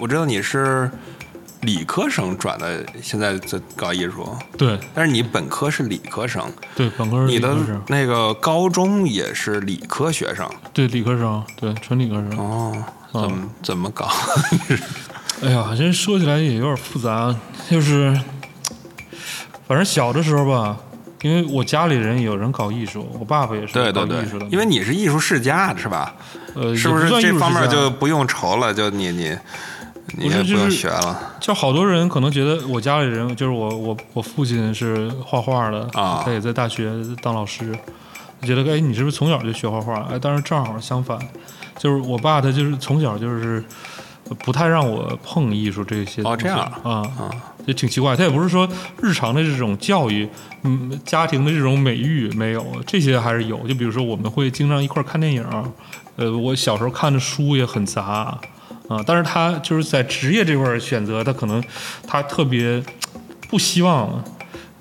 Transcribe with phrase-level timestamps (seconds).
[0.00, 0.90] 我知道你是
[1.60, 6.42] 理科生转的，现在在搞艺术，对但是你本科是理科生，
[6.74, 12.38] 对，本科理科生，那个高中也是理科学生对理科生，对纯理科生。
[12.38, 14.08] 哦，怎么、怎么搞？
[15.44, 17.34] 哎呀，这说起来也有点复杂，
[17.70, 18.18] 就是
[19.68, 20.78] 反正小的时候吧，
[21.20, 26.14] 因为我家里人有人搞艺术，我爸爸也是对对对搞艺术的，，因为你是艺术世家是吧？
[26.54, 28.72] 呃，是不是这方面就不用愁了？
[28.72, 29.38] 就你你你
[30.16, 31.34] 不是也不用就是学了。
[31.40, 36.22] 就好多人可能觉得我家里人就是我我我父亲是画画的啊。
[36.24, 36.92] 他也在大学
[37.22, 37.76] 当老师，
[38.42, 40.00] 觉得哎你是不是从小就学画画？
[40.10, 41.18] 哎，但是正好相反，
[41.78, 43.62] 就是我爸他就是从小就是
[44.44, 46.42] 不太让我碰艺术这些哦东西。
[46.44, 46.90] 这样啊。
[47.18, 47.30] 啊。
[47.66, 48.66] 就挺奇怪，他也不是说
[49.02, 50.26] 日常的这种教育，
[50.62, 53.58] 嗯，家庭的这种美育没有，这些还是有。
[53.68, 55.44] 就比如说我们会经常一块儿看电影，
[56.16, 58.36] 呃，我小时候看的书也很杂，
[58.90, 61.62] 啊，但是他就是在职业这块儿选择，他可能
[62.06, 62.82] 他特别
[63.48, 64.22] 不希望，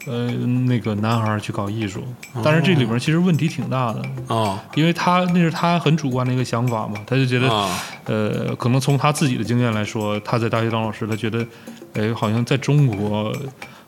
[0.07, 0.25] 呃，
[0.65, 2.03] 那个男孩儿去搞艺术，
[2.43, 11.45] 但是这里面其实问题挺大的，哦因为他那是他很主观的一个想法嘛，他就觉得，啊呃，可能从他自己的经验来说，他在大学当老师，他觉得，
[11.93, 13.31] 哎，好像在中国。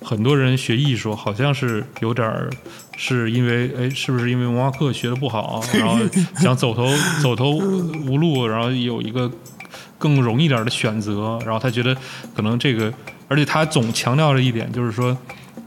[0.03, 2.49] 很多人学艺术好像是有点儿，
[2.97, 5.99] 是因为哎，是不是因为文化课学的不好，然后
[6.37, 6.87] 想走投
[7.21, 9.31] 走投无路，然后有一个
[10.01, 11.95] 更容易点儿的选择，然后他觉得
[12.35, 12.91] 可能这个，
[13.27, 15.15] 而且他总强调着一点，就是说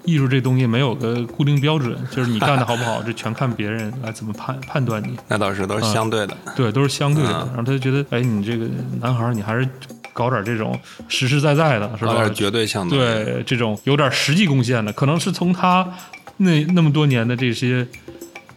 [0.04, 6.36] 艺术这东西没有个固定标准， 就是你干的好不好，这全看别人来怎么判判断你，那倒是都是相对的。
[6.56, 7.30] 对，都是相对的。
[7.30, 8.66] 嗯然后他就觉得，哎，你这个
[9.00, 9.66] 男孩儿，你还是
[10.12, 10.76] 搞点这种
[11.06, 12.34] 实实在在的，是吧搞点？
[12.34, 12.98] 绝对相对。
[13.24, 15.88] 对，这种有点实际贡献的，可能是从他
[16.38, 17.86] 那那么多年的这些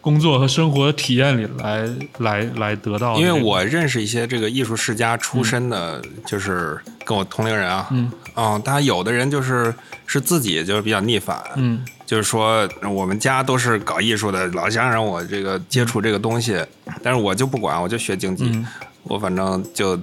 [0.08, 1.86] 工作和生活体验里来
[2.20, 3.26] 来来得到的因。
[3.26, 8.10] 为我认识一些这个艺术世家出身的，就是跟我同龄人啊，嗯。
[8.36, 9.76] 嗯，他有的人就是
[10.06, 11.84] 是自己就是比较逆反，嗯。
[12.06, 16.58] 就是说我们家都是搞艺术的，老想让我这个接触这个东西，
[17.04, 18.66] 但是我就不管，我就学经济，嗯。
[19.04, 20.00] 我反正就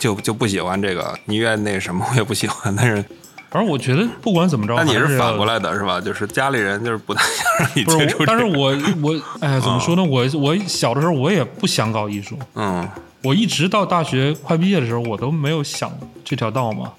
[0.00, 3.04] 就就不喜欢这个，你越那什么我也不喜欢，但是
[3.52, 6.00] 反正我觉得不管怎么着，那你是反过来的是吧？
[6.00, 10.02] 就是家里人就是不太想让你 接触这个，但是我我哎，怎么说呢？
[10.02, 12.88] 我我小的时候我也不想搞艺术，嗯。
[13.24, 15.92] 我一直到大学快毕业的时候，我都没有想
[16.24, 16.90] 这条道嘛，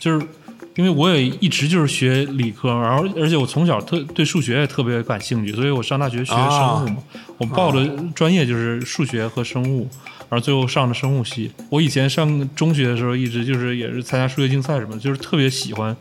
[0.00, 0.26] 就是
[0.74, 6.96] 因为我也一直就是学理科，然后而且我从小特对数学也特别感兴趣，所以我上大学学生物嘛，
[7.38, 9.88] 我报的专业就是数学和生物，
[10.28, 11.50] 然后最后上的生物系。
[11.70, 15.96] 我以前上中学的时候，一直就是也是参加数学竞赛什么的，就是特别喜欢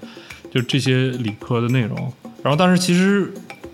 [0.51, 3.31] 就是这些理科的内容，然后但是其实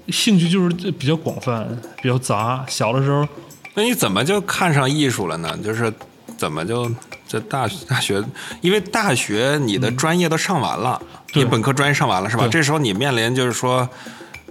[0.10, 1.68] 兴趣就是比较广泛，
[2.02, 2.66] 比较杂。
[2.68, 3.28] 小的时候。
[3.74, 5.58] 那你怎么就看上艺术了呢？
[5.64, 5.92] 就是
[6.38, 6.92] 怎么就
[7.28, 8.24] 这大大学，
[8.62, 11.02] 因为大学你的专业都上完了，
[11.34, 12.48] 你本科专业上完了是吧？
[12.48, 13.90] 这时候你面临就是说。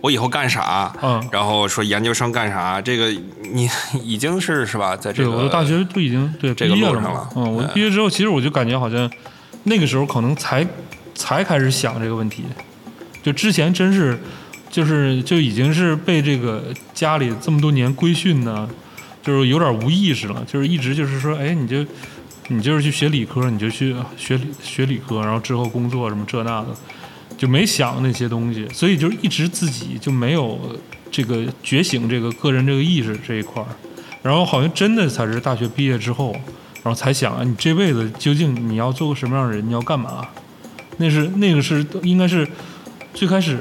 [0.00, 0.92] 我以后干啥？
[1.02, 2.80] 嗯然后说研究生干啥？
[2.80, 3.10] 这个
[3.52, 3.68] 你
[4.02, 4.96] 已经是是吧？
[4.96, 7.28] 在这对，个我的大学都已经对这个路上了。
[7.36, 9.10] 嗯，我毕业之后，其实我就感觉好像
[9.64, 10.66] 那个时候可能才
[11.14, 12.44] 才开始想这个问题，
[13.22, 14.18] 就之前真是
[14.70, 18.68] 就是就已经是被这个家里这么多年规训呢，
[19.22, 21.84] 就是有点无意识了，就是一直就是说，哎，你就
[22.48, 26.68] 你就是去学理科，你就去学理学理科，然后之后工作什么这那的，
[27.40, 30.60] 就没想那些东西，所以就一直自己就没有
[31.10, 33.68] 这个觉醒这个个人这个意识这一块儿。
[34.22, 36.32] 然后好像真的才是大学毕业之后，
[36.82, 40.28] 然后才想啊，你这辈子究竟你要做个什么样的人，你要干嘛？
[40.98, 42.46] 那是那个是应该是
[43.14, 43.58] 最开始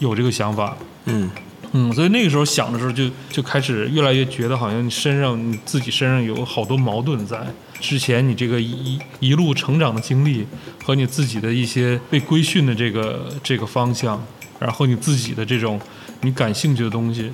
[0.00, 1.30] 有这个想法，嗯
[1.76, 7.44] 嗯，所以那个时候想的时候就就开始越来越觉得好像你身上你自己身上有好多矛盾在。
[7.80, 10.46] 之前你这个一一路成长的经历
[10.84, 14.24] 和你自己的一些被规训的这个这个方向，
[14.60, 15.80] 然后你自己的这种
[16.20, 17.30] 你感兴趣的东西，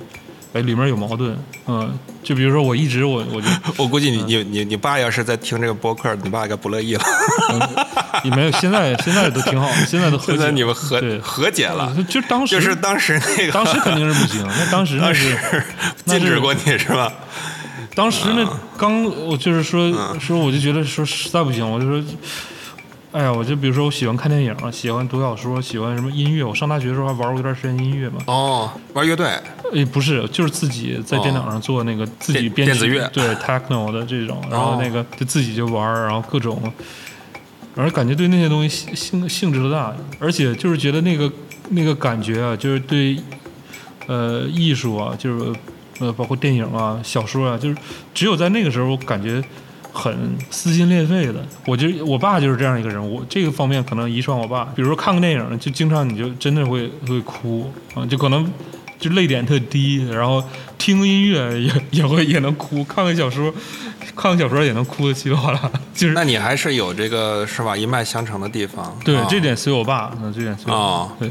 [0.53, 1.37] 哎，里面有矛盾。
[1.67, 7.03] 嗯，就比如说我一直我我就 我估计你嗯你你你爸要是在听这个播客，你爸应该不乐意了。
[8.23, 15.37] 也没有，现在现在都挺好，现在都和现解在你们和对和解了，就当时就是当时那个当时肯定是不行，那当时那当是时
[16.05, 17.11] 那是禁止过你是吧？
[17.95, 18.45] 当时那
[18.77, 22.03] 刚我就是说嗯说我就觉得说实在不行，我就说，
[23.11, 26.41] 哎呀，我就比如说我喜欢看电影，喜欢读小说，喜欢什么音乐。
[26.45, 29.27] 我上大学的时候还玩过一段时间音乐嘛，哦，玩乐队，
[29.73, 33.09] 诶，不是，就是自己在电脑上做那个自己编曲电子乐。
[33.11, 34.79] 对 techno 的这种，然后哦。
[34.81, 36.61] 那个就自己就玩，然后各种，
[37.75, 41.29] 反正感觉对那些东西兴兴兴致都大，而且就是觉得那个
[41.71, 43.17] 那个感觉啊，就是对
[44.07, 45.53] 呃艺术啊，就是
[45.99, 47.75] 呃包括电影啊、小说啊，就是
[48.13, 49.43] 只有在那个时候，我感觉
[49.91, 51.45] 很撕心裂肺的。
[51.65, 54.65] 我觉得我爸就是这样一个人，我这个方面可能遗传我爸。
[54.75, 58.51] 比如说看个电影，就经常你就真的会会哭啊，就可能
[58.99, 60.43] 就泪点特低，然后
[60.77, 63.53] 听个音乐也也会也能哭，看个小说，
[64.15, 65.71] 看个小说也能哭的稀里哗啦。
[65.93, 68.97] 就是那你还是有这个是吧一脉相承的地方。
[69.03, 70.83] 对、啊这点随我爸，那这点随我爸。
[70.83, 71.29] 哦对，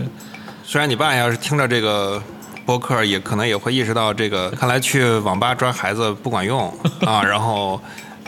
[0.65, 2.23] 虽然你爸要是听着这个
[2.67, 6.73] 播客，也可能也会意识到这个，看来去网吧抓孩子不管用
[7.07, 7.81] 啊，然后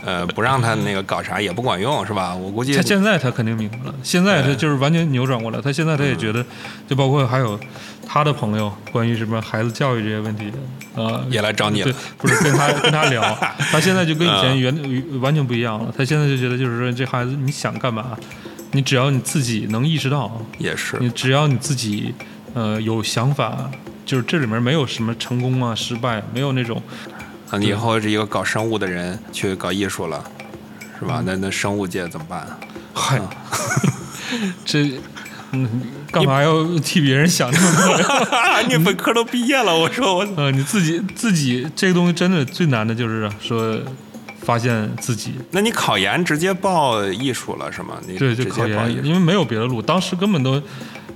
[0.05, 2.35] 呃不让他那个搞啥也不管用，是吧？
[2.35, 5.61] 我估计他现在他肯定明白了，现在他就是完全扭转过来。
[5.61, 6.45] 他现在他也觉得，
[6.89, 7.59] 就包括还有
[8.07, 10.51] 他的朋友关于什么孩子教育这些问题，
[10.95, 13.23] 呃，也来找你了对，不是跟他跟他聊，
[13.71, 15.93] 他现在就跟以前嗯原完全不一样了。
[15.97, 18.17] 他现在就觉得就是说这孩子你想干嘛，
[18.73, 22.15] 你只要你自己能意识到，也是你只要你自己
[22.55, 23.71] 呃有想法，
[24.05, 26.83] 就是这里面没有什么成功啊失败，没有那种
[27.53, 30.25] 啊，你以后是一个搞生物的人去搞艺术了，
[30.99, 31.23] 是嗯吧？
[31.25, 32.47] 那那生物界怎么办？
[32.95, 33.21] 嗨，
[34.65, 34.91] 这
[35.53, 35.69] 嗯
[36.11, 38.61] 干嘛要替别人想这么多呀？
[38.67, 43.79] 你本科都毕业了，我说我呃， 你自己自己这个东西真的最难的就是说
[44.41, 47.99] 发现自己，那你考研直接报艺术了是吗？
[48.07, 50.61] 你对，就考因为没有别的路，当时根本都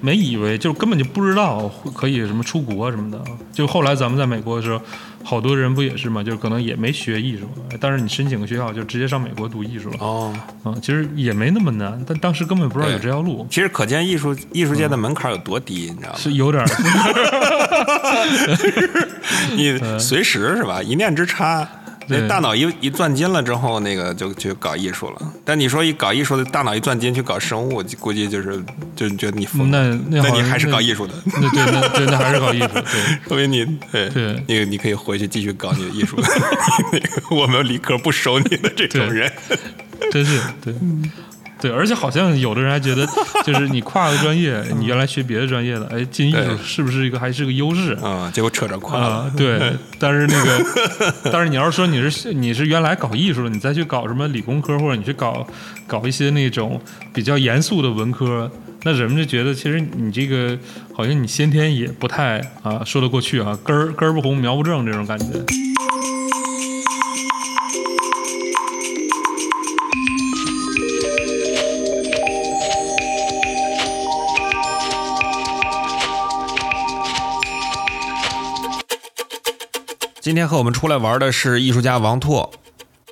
[0.00, 3.22] 没以为，就根本就不知道会可以什么出国什么的。
[3.52, 4.80] 就后来咱们在美国的时候，
[5.24, 7.48] 好多人不也是嘛，就是可能也没学艺术，
[7.80, 9.96] 但是你申请个学校就直接上美国读艺术了。
[10.00, 10.32] 哦。
[10.64, 16.18] 嗯，其实也没那么难，但当时根本不知道有这条路，其实可见艺术艺术界的门槛有多低，你知道吗？
[16.18, 16.64] 是有点。
[19.56, 20.82] 你随时是吧？
[20.82, 25.32] 一念之差，对那大脑一一钻金了之后，那个就去搞艺术了。
[25.44, 28.62] 但你说一搞艺术的大脑一钻金去搞生物，估计就是
[28.94, 29.88] 就觉得你疯了。
[30.08, 33.28] 那那那你还是搞艺术的，那对，那对，那还是搞艺术， 对。
[33.28, 36.16] 说明你对对你你可以回去继续搞你的艺术。
[36.92, 39.30] 那 个 我们理科不收你的这种人。
[40.10, 40.74] 真是对。
[41.60, 43.06] 对，而且好像有的人还觉得，
[43.44, 49.32] 就是你跨个专业，你原来学别的专业的，哎，进艺术是不是一个还是个优势嗯，结果扯着跨了啊？。
[49.36, 55.46] 对， 但是那个，但是你要是说你是你是原来搞艺术的，你再去搞什么理工科，或者你去搞
[55.86, 56.80] 搞一些那种
[57.14, 58.50] 比较严肃的文科，
[58.82, 60.56] 那人们就觉得其实你这个
[60.94, 65.24] 好像你先天也不太啊说得过去啊，根儿根儿不红苗不正这种感觉。
[80.26, 82.50] 今天和我们出来玩的是艺术家王拓。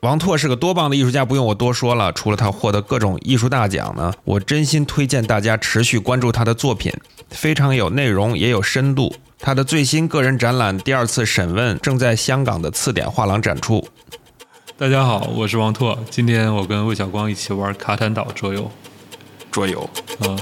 [0.02, 2.10] 王拓是个多棒的艺术家，不用我多说了。
[2.10, 6.92] 除了他获得各种艺术大奖呢，我真心推荐大家持续关注他的作品，
[7.30, 9.14] 非常有内容，也有深度。
[9.38, 13.86] 他的最新个人展览《第二次审问》正在香港的次点画廊展出。
[14.76, 18.68] 大家好，我是王拓，今天我跟魏晓光一起玩卡坦岛桌游。
[19.52, 19.88] 桌游，
[20.18, 20.34] 啊，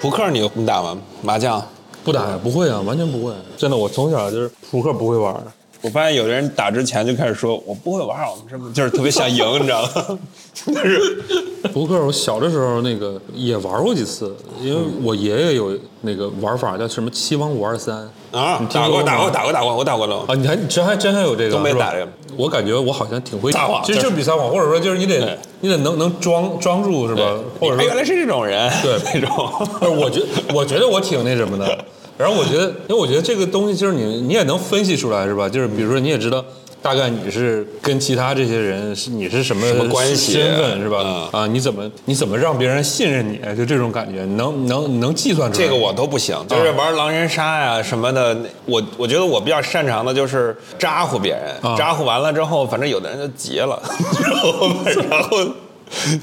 [0.00, 0.96] 扑克你你打吗？
[1.22, 1.62] 麻将？
[2.06, 3.32] 不打呀，不会啊，完全不会。
[3.56, 5.34] 真的，我从小就是扑克不会玩。
[5.82, 10.18] 我发现有的人打之前就开始说：“我不会玩，我们这不就是特别想赢，你知道吗？”
[10.54, 11.22] 就是
[11.72, 20.24] 扑克我小的时候那个也玩过几次，因为我爷爷有那个玩法叫什么七王五二三啊你，听打过，打过，打过，打过，我打过了。
[20.26, 27.36] 啊，你还真还真还有这个是吧东北打这个我感觉我好像挺会撒谎其实就是比撒谎，或者说就是你得你得能能装装住是吧？
[27.60, 29.52] 或者说哎原来是这种人，对 那种。
[29.78, 30.22] 不是，我觉
[30.54, 31.84] 我觉得我挺那什么的。
[32.18, 35.48] 然后我觉得，因为我觉得这个东西就是你你也能分析出来是吧？
[35.48, 36.44] 就是比如说你也知道
[36.80, 41.02] 大概你是跟其他这些人是你是什么什么关系身份是吧？
[41.32, 43.38] 嗯啊，你怎么你怎么让别人信任你？
[43.56, 45.66] 就这种感觉，能能能计算出来。
[45.66, 48.32] 这个我都不行，就是玩狼人杀呀、什么的。
[48.34, 53.82] 那我我觉得我比较擅长的就是咋呼别人，啊咋呼完了之后，反正有的人就急了，
[54.22, 54.70] 然后
[55.10, 55.44] 然后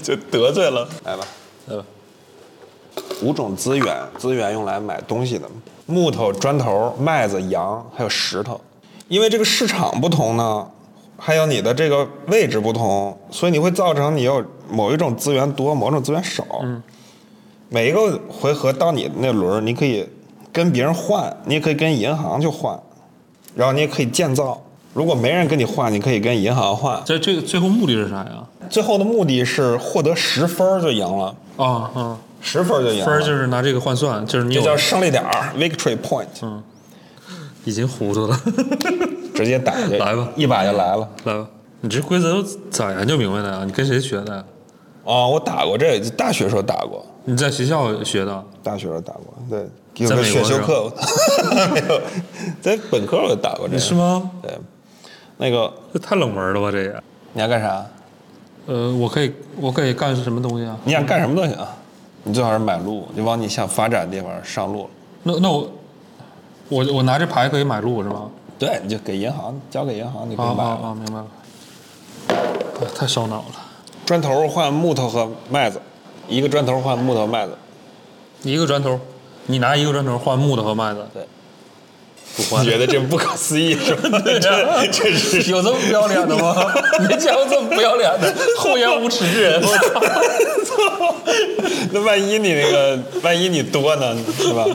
[0.02, 0.88] 就得罪了。
[1.04, 1.26] 来吧，
[1.68, 1.84] 来吧，
[3.22, 5.46] 五种资源，资源用来买东西的，
[5.86, 8.60] 木头、砖头、麦子、羊，还有石头。
[9.08, 10.68] 因为这个市场不同呢，
[11.18, 16.46] 还有你的这个位置不同，所以你会造成你有某一种资源多，某种资源少。
[16.62, 16.82] 嗯。
[17.70, 20.08] 每一个回合到你那轮儿，你可以
[20.52, 22.80] 跟别人换，你也可以跟银行去换，
[23.56, 24.62] 然后你也可以建造。
[24.94, 27.02] 如果没人跟你换，你可以跟银行换。
[27.04, 28.44] 这这个最后目的是啥呀？
[28.70, 33.06] 最后的目的是获得十分儿就赢了，啊啊，十分就赢了。
[33.06, 36.62] 分就是拿这个换算，就是你叫胜利点儿 （victory point），嗯
[37.64, 38.40] 已经糊涂了。
[39.34, 41.10] 直接打就来吧一把就来了。
[41.24, 41.48] 来吧，
[41.82, 43.64] 你这规则都咋研究明白的啊？
[43.66, 44.44] 你跟谁学的啊？
[45.06, 48.44] 哦，我打过这，大学时候打过，你在学校学的？
[48.62, 50.92] 大学时候打过，对，有在选修课，
[51.74, 52.02] 没有，
[52.62, 54.30] 在本科我就打过这个，是吗？
[54.42, 54.52] 对，
[55.38, 57.04] 那个这太冷门了吧，这也。
[57.34, 57.86] 你要干啥？
[58.68, 60.78] 呃，我可以我可以干什么东西啊？
[60.86, 61.58] 你想干什么都行。
[62.24, 64.90] 你最好是买路，就往你想发展的地方上路了。
[65.24, 65.70] 那那我
[66.70, 68.22] 我我拿这牌可以买路是吧？
[68.58, 70.64] 对，你就给银行交给银行，你可以啊啊买。
[70.64, 70.96] 啊！
[70.96, 71.26] 明白了。
[72.82, 73.46] 哎太烧脑了。
[74.06, 75.82] 砖头换木头和麦子，
[76.28, 77.58] 一个砖头换木头麦子。
[78.44, 79.00] 一个砖头，
[79.46, 81.26] 你拿一个砖头换木头和麦子，对，
[82.36, 82.70] 不换你。
[82.70, 84.20] 觉得这不可思议是吧？
[84.24, 86.56] 这这是有这么不要脸的吗？
[87.08, 89.62] 没见过这么不要脸的厚颜无耻之人！
[89.62, 89.68] 我
[90.66, 91.16] 操！
[91.92, 94.66] 那万一你那个，万一你多呢，是吧？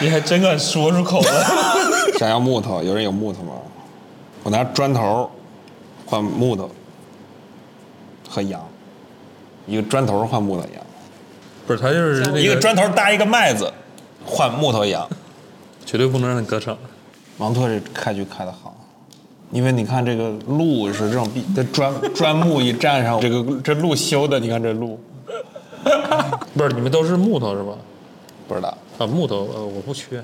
[0.00, 1.46] 你还真敢说出口了？
[2.18, 3.52] 想要木头，有人有木头吗？
[4.42, 5.30] 我拿砖头
[6.04, 6.70] 换木头
[8.28, 8.60] 和羊，
[9.66, 10.84] 一个砖头换木头羊，
[11.66, 13.72] 不是，他就是那一个砖头搭一个麦子
[14.24, 15.08] 换木头羊。
[15.84, 16.76] 绝对不能让你得逞。
[17.38, 18.76] 王拓这开局开的好，
[19.50, 24.98] 因为你看这个路是这种必这砖砖木一站上，这个这路修的，你看这路
[26.54, 27.72] 不是，你们都是木头是吧？
[28.46, 28.76] 不知道。
[28.98, 30.22] 啊，木头，呃，我不缺。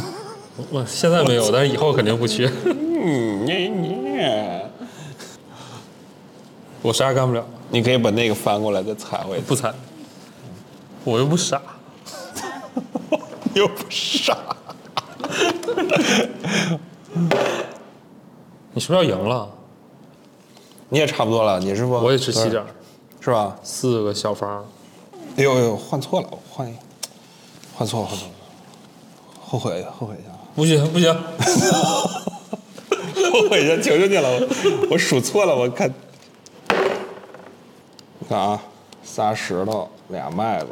[0.70, 2.50] 我现在没有，但是以后肯定不缺。
[2.64, 3.96] 嗯，你你，
[6.82, 9.42] 我啥也干不了，你可以把那个翻过来再踩回去。
[9.42, 9.72] 不踩。
[11.04, 11.62] 我又不傻。
[13.54, 14.36] 又不傻。
[18.72, 19.48] 你是不是要赢了？
[20.88, 21.92] 你也差不多了，你是不？
[21.94, 22.64] 我也吃七点，
[23.20, 23.56] 是吧？
[23.62, 24.66] 四个小方。
[25.36, 26.74] 哎呦哎呦，换错了，我换一，
[27.74, 28.32] 换错了，换错了，
[29.40, 31.14] 后悔后悔一下，不行不行，
[33.32, 34.48] 后悔一下，求求你了，我
[34.90, 35.88] 我数错了，我看，
[38.18, 38.60] 你看啊，
[39.04, 40.66] 仨石头，俩麦子，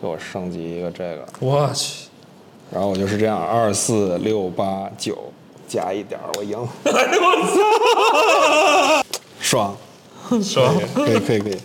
[0.00, 2.08] 给我升级一个这个，我去，
[2.72, 5.16] 然后我就是这样，二四六八九
[5.68, 9.04] 加一点儿，我赢， 哎呦我
[9.40, 9.76] 爽，
[10.30, 10.42] 操，爽！
[10.42, 11.56] 爽可以可以可以，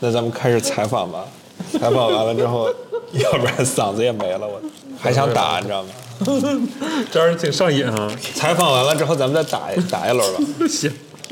[0.00, 1.24] 那咱们开始采访吧，
[1.72, 2.68] 采访完了之后，
[3.12, 4.60] 要不然嗓子也没了，我
[5.00, 5.88] 还想打，你知道吗？
[7.10, 8.10] 这玩意儿挺上瘾啊。
[8.34, 10.40] 采访完了之后，咱们再打一打一轮吧。
[10.68, 10.90] 行，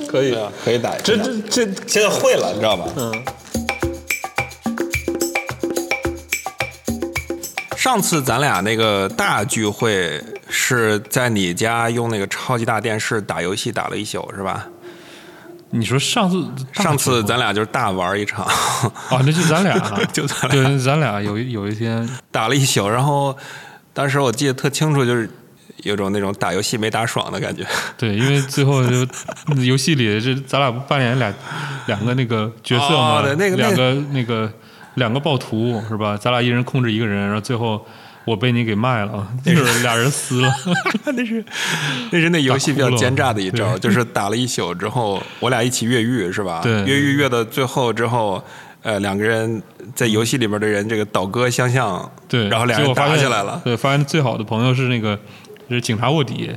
[0.08, 0.34] 可以。
[0.34, 1.16] 啊，可以打一这。
[1.16, 2.84] 这这，现在会了，你知道吧？
[2.96, 3.24] 嗯，
[7.82, 14.68] 上次咱俩那个大聚会是在你家用那个超级大电视打游戏打了一宿，是吧？
[15.70, 20.50] 你说上次上次咱俩就是大玩一场，啊，那就咱俩啊， 就咱俩。
[20.50, 23.36] 对，咱俩有一有一天，打了一宿，然后
[23.92, 25.28] 当时我记得特清楚，就是
[25.78, 27.66] 有种那种打游戏没打爽的感觉。
[27.98, 29.04] 对，因为最后就
[29.56, 31.34] 游戏里这咱俩不扮演俩
[31.86, 34.48] 两个那个角色嘛，哦对那个两个那个
[34.94, 36.16] 两个暴徒是吧？
[36.16, 37.84] 咱俩一人控制一个人，然后最后
[38.24, 40.52] 我被你给卖了，就是俩人撕了。
[41.16, 41.44] 那是
[42.10, 46.60] 那是那游戏比较奸诈的一招，就是打了一宿之后，我俩一起越狱是吧？
[46.62, 48.42] 对越狱越到最后之后，
[48.82, 49.62] 呃，两个人
[49.94, 55.18] 在游戏里边的人这个倒戈相向，对，然后俩人打起来了，对，发现最好的朋友是那个
[55.68, 56.50] 是警察卧底，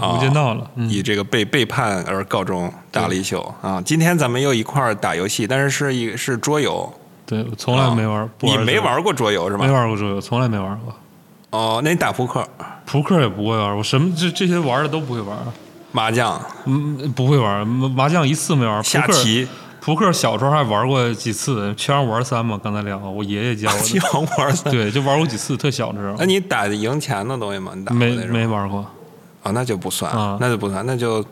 [0.00, 0.70] 啊无间道了。
[0.74, 3.80] 嗯，以这个被背叛而告终，打了一宿啊。
[3.84, 6.92] 今天咱们又一块儿打游戏，但是是一是桌游，
[7.26, 9.72] 对，我从来没玩，不啊你没这个玩过桌游是没吧？
[9.72, 10.94] 玩过桌游，从来没玩过。
[11.50, 12.46] 哦，那你打扑克、
[12.86, 15.36] 扑克也不会玩，我什么这这些玩的都不会玩。
[15.92, 18.84] 麻将、嗯，不会玩麻麻将一次没玩。
[18.84, 19.48] 下棋、
[19.80, 24.06] 扑克小时候还玩过几次，七王五二三嘛，刚才聊，我爷爷教我七的。
[24.12, 24.70] 王五二三。
[24.70, 26.26] 对，就玩过几次，特小的时候那。
[26.26, 27.72] 你打赢钱的东西吗？
[27.74, 28.84] 你打过没没玩过
[29.42, 31.24] 啊，那就不算，啊那就不算，那就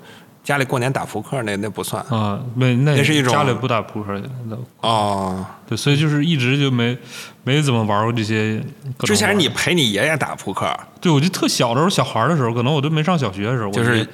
[0.44, 5.44] 家里过年打扑克那那不算啊，没那那是一种家里不打扑克的，都哦。
[5.66, 6.96] 对，所以就是一直就没
[7.42, 8.62] 没怎么玩过这些。
[9.00, 10.70] 之前你陪你爷爷打扑克，
[11.00, 14.06] 对我就特小的时候，小孩的时候，可能我都没上小学的时候，就是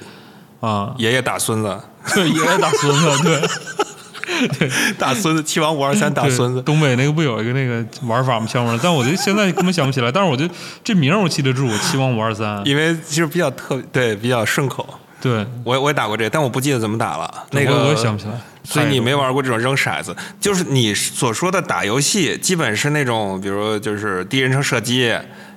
[0.61, 1.77] 啊， 爷爷打孙子，
[2.15, 6.61] 对爷爷打孙子，对对打孙子，七王五二三打孙子。
[6.61, 8.47] 东北那个不有一个那个玩法吗？
[8.47, 10.47] 项目，但我就现在根本想不起来，但是我就
[10.81, 14.87] 这名儿我记得住，七王五二三，因为其实比较特对，比较顺口。
[15.21, 17.45] 对，我我也打过这个，但我不记得怎么打了。
[17.51, 18.33] 那个我我也想不起来。
[18.63, 25.11] 所以你没玩过这种扔骰子，就是你所说的打游戏，基本是那种，比如就是第一人称射击，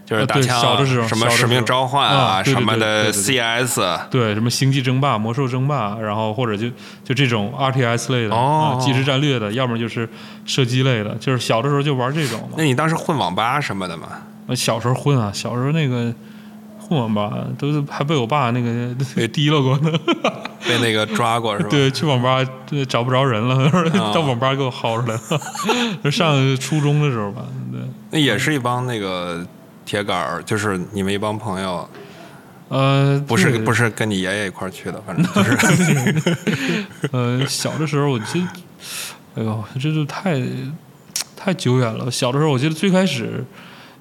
[0.06, 3.78] 就是打枪，小的时候什么使命召唤啊什么的 CS，
[4.10, 6.66] 对什么星际争霸、魔兽争霸，然后或者就
[7.04, 10.08] 就这种 RTS 类的、哦啊，即时战略的，要么就是
[10.46, 12.64] 射击类的，就是小的时候就玩这种嘛那。
[12.64, 14.08] 你当时混网吧什么的吗？
[14.46, 16.12] 呃小时候混啊，小时候那个
[16.86, 19.90] 混网吧都是还被我爸那个 给提了过呢。
[20.66, 21.68] 被那个抓过是吧？
[21.72, 25.14] 对，去网吧对找不着人了，到网吧给我薅出来
[26.02, 26.10] 了。
[26.10, 29.46] 上初中的时候吧，对，那也是一帮那个
[29.84, 31.86] 铁杆儿，就是你们一帮朋友，
[32.68, 38.40] 呃，不是对不是跟你爷爷一块儿去的，反正就是呃，小的时候我记
[39.36, 40.40] 得，哎呦，这就太
[41.36, 42.10] 太久远了。
[42.10, 43.44] 小的时候我记得最开始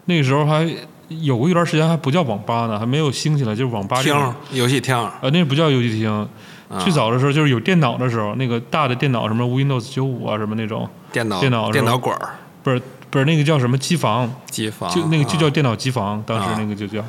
[0.06, 0.66] 那个时候还
[1.10, 4.16] 有过一段时间还不叫网吧呢，还没有兴起来，就是网吧厅
[4.52, 6.12] 游戏厅，呃，那不叫游戏厅。
[6.70, 6.80] 啊。
[6.80, 12.30] 最早的时候就是有电脑的时候，那个大的电脑什么 Windows 九五啊什么那种，电脑电脑电脑馆儿。
[12.64, 12.82] 不是
[13.12, 15.50] 不是那个叫什么机房，机房，就那个就叫啊。
[15.52, 16.56] 电脑机房，当时啊。
[16.58, 17.00] 那个就叫，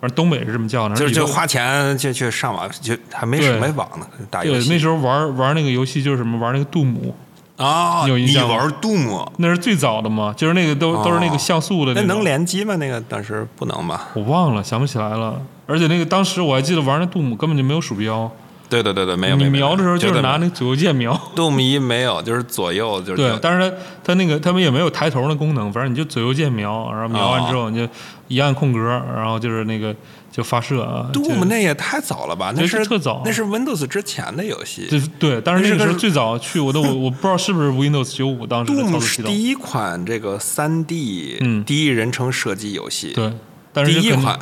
[0.00, 0.94] 反正东北是这么叫的。
[0.94, 3.58] 就就花钱就去上网，就还没对。
[3.58, 4.70] 没网呢，打游对，戏。
[4.70, 7.14] 那时候玩玩那个游戏就是什么玩那个杜姆，
[7.60, 12.74] 啊，你有印象吗你玩杜牧，那是最早的嘛，就是那个都、都是那个像素的哦那种能联机吗？
[12.76, 14.08] 那个当时不能吧？
[14.14, 15.40] 我忘了，想不起来了。
[15.66, 18.30] 而且那个当时我还记得玩那杜姆根本就没有鼠标，
[18.68, 19.36] 对对对对，没有。
[19.36, 21.16] 你没有瞄的时候就是拿那个左右键瞄。
[21.36, 27.92] 杜牧一没有，就是左右就是对，但是它它那个他们也没有抬头的功能，反正你就左右键瞄，然后瞄完之哦后你就
[28.28, 28.78] 一按空格，
[29.14, 29.94] 然后就是那个
[30.30, 31.10] 就发射啊。
[31.12, 32.52] ，Doom 那也太早了吧？
[32.56, 34.86] 那是特早那是 Windows 之前的游戏。
[34.88, 39.24] 对对，但是那个时候最早去我都我 我不知道是不是 Windows 九五当时的杜操作系统。
[39.24, 43.32] 牧是第一款这个三 D 嗯第一人称射击游戏，对，
[43.72, 44.38] 但是第一款。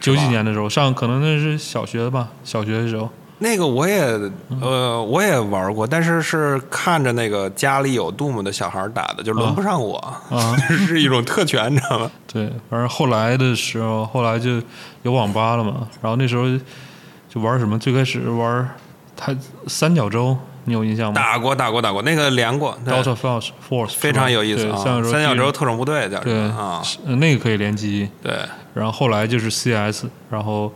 [0.00, 3.08] 九几年的时候上，可能那是小学吧，小学的时候。
[3.42, 4.00] 那个我也
[4.50, 9.96] 嗯呃我也玩过，但是是看着那个家里有杜牧的小孩打的，就轮不上我，
[10.30, 12.10] 啊是一种特权，你知道吗？
[12.32, 14.62] 对，反正后来的时候，后来就
[15.02, 15.86] 有网吧了嘛。
[16.00, 16.44] 然后那时候
[17.28, 17.78] 就玩什么？
[17.78, 18.68] 最开始玩
[19.16, 19.34] 它
[19.66, 24.76] 三角洲，你有印象吗打过打过打过，那个连过，对？Delta Force Force 非常有意思啊！
[24.76, 26.82] 对像三角洲洲特种部队叫什对么啊？
[27.18, 28.08] 那个可以联机。
[28.22, 28.32] 对，
[28.74, 30.72] 然后后来就是 CS，然后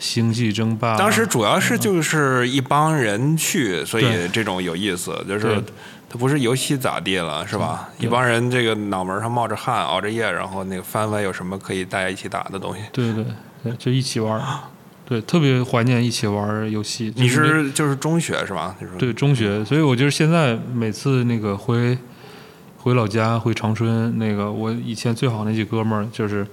[0.00, 0.96] 星际争霸。
[0.96, 5.64] 当时主要是就是一帮人去，所以这种有意思，就是对
[6.08, 7.88] 它不是游戏咋地了，是吧？
[8.00, 12.82] 一帮人这个脑门上冒着汗，熬着夜，然后那个翻翻有什么可以大家一起打的东西。
[12.90, 13.24] 对对
[13.62, 14.42] 对，就一起玩儿。
[15.06, 17.12] 对，特别怀念一起玩游戏。
[17.16, 18.76] 你就是是就是中学是吧？
[18.96, 21.98] 对中学，所以我就是现在每次那个回
[22.76, 26.46] 回老家回长春，那个我以前最好那几哥们儿，就是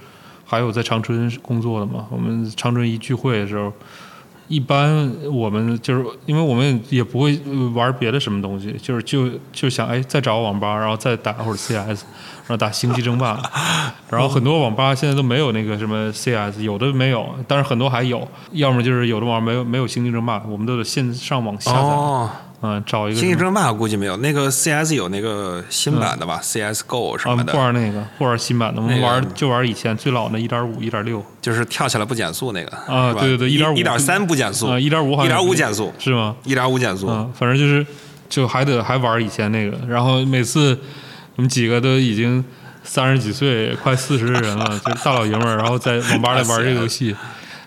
[0.48, 3.72] 还有在长春工作的嘛，我们长春一聚会的时候。
[4.50, 12.06] 一般我们就是因为我们也不会呃玩别的什么东西，就是就就想哎再找个网吧，然后再打会儿 CS，
[12.46, 13.38] 然后打星际争霸，
[14.10, 22.30] 然后很多网吧现在都没有那个什么 CS，有的没有，但是很多还有，要么就是有的网吧没有没有星际争霸，我们都得线上网下载，哦，
[22.62, 36.36] 嗯，找一个星际争霸估计没有，那个 CS 有那个新版的吧、c s GO 什啊，么的，不玩那个，不玩新版的，我们那个玩就玩以前最老的一点五、一点六就是跳起来不减速那个啊，对对对，一点五、一点三不减速，啊，一点五好一像点五减速，是吗？
[36.46, 37.86] 一点五减速，啊，反正就是
[38.28, 40.76] 就还得还玩以前那个，然后每次
[41.36, 42.44] 我们几个都已经
[42.84, 47.16] 三十几岁，快四十的人了， 就大老爷们儿，然后在网吧里玩这个游戏，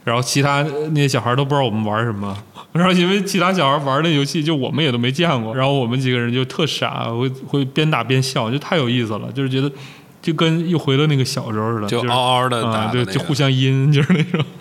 [0.03, 2.37] 然后其他那些小孩都不知道我们玩什么。
[2.73, 9.71] 然后因为其他小孩玩那游戏，就我们也都没见过，然后我们几个人就特傻，会会边打边笑，就太有意思了，就是觉得
[10.23, 14.45] 就跟又回到那个小时候似的，就嗷嗷的打就互相阴，就是那种。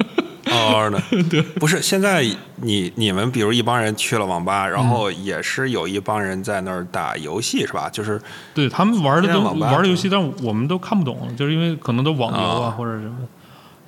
[0.50, 1.00] 嗷嗷的。
[1.30, 7.88] 对，不是现在你你们比如一帮人去了网吧，然后也是有一帮人在那儿打游戏是吧？
[7.92, 8.20] 就是
[8.56, 13.18] 对他们玩的都玩的游戏，但我们都看不懂，就是因为可能都网游啊啊或者什么，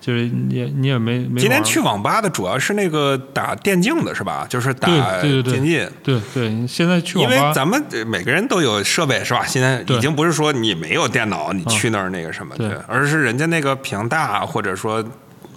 [0.02, 4.46] 就是你也你也没没今天去网吧的主要是那个打电竞的是吧？
[4.50, 5.88] 就是打对对对对竞技。
[6.04, 9.46] 对对，现在去因为咱们呃每个人都有设备是吧？
[9.46, 15.04] 现在已经不是说你没有电脑，你去那儿那个什么对对，而是人家那个屏大，或者说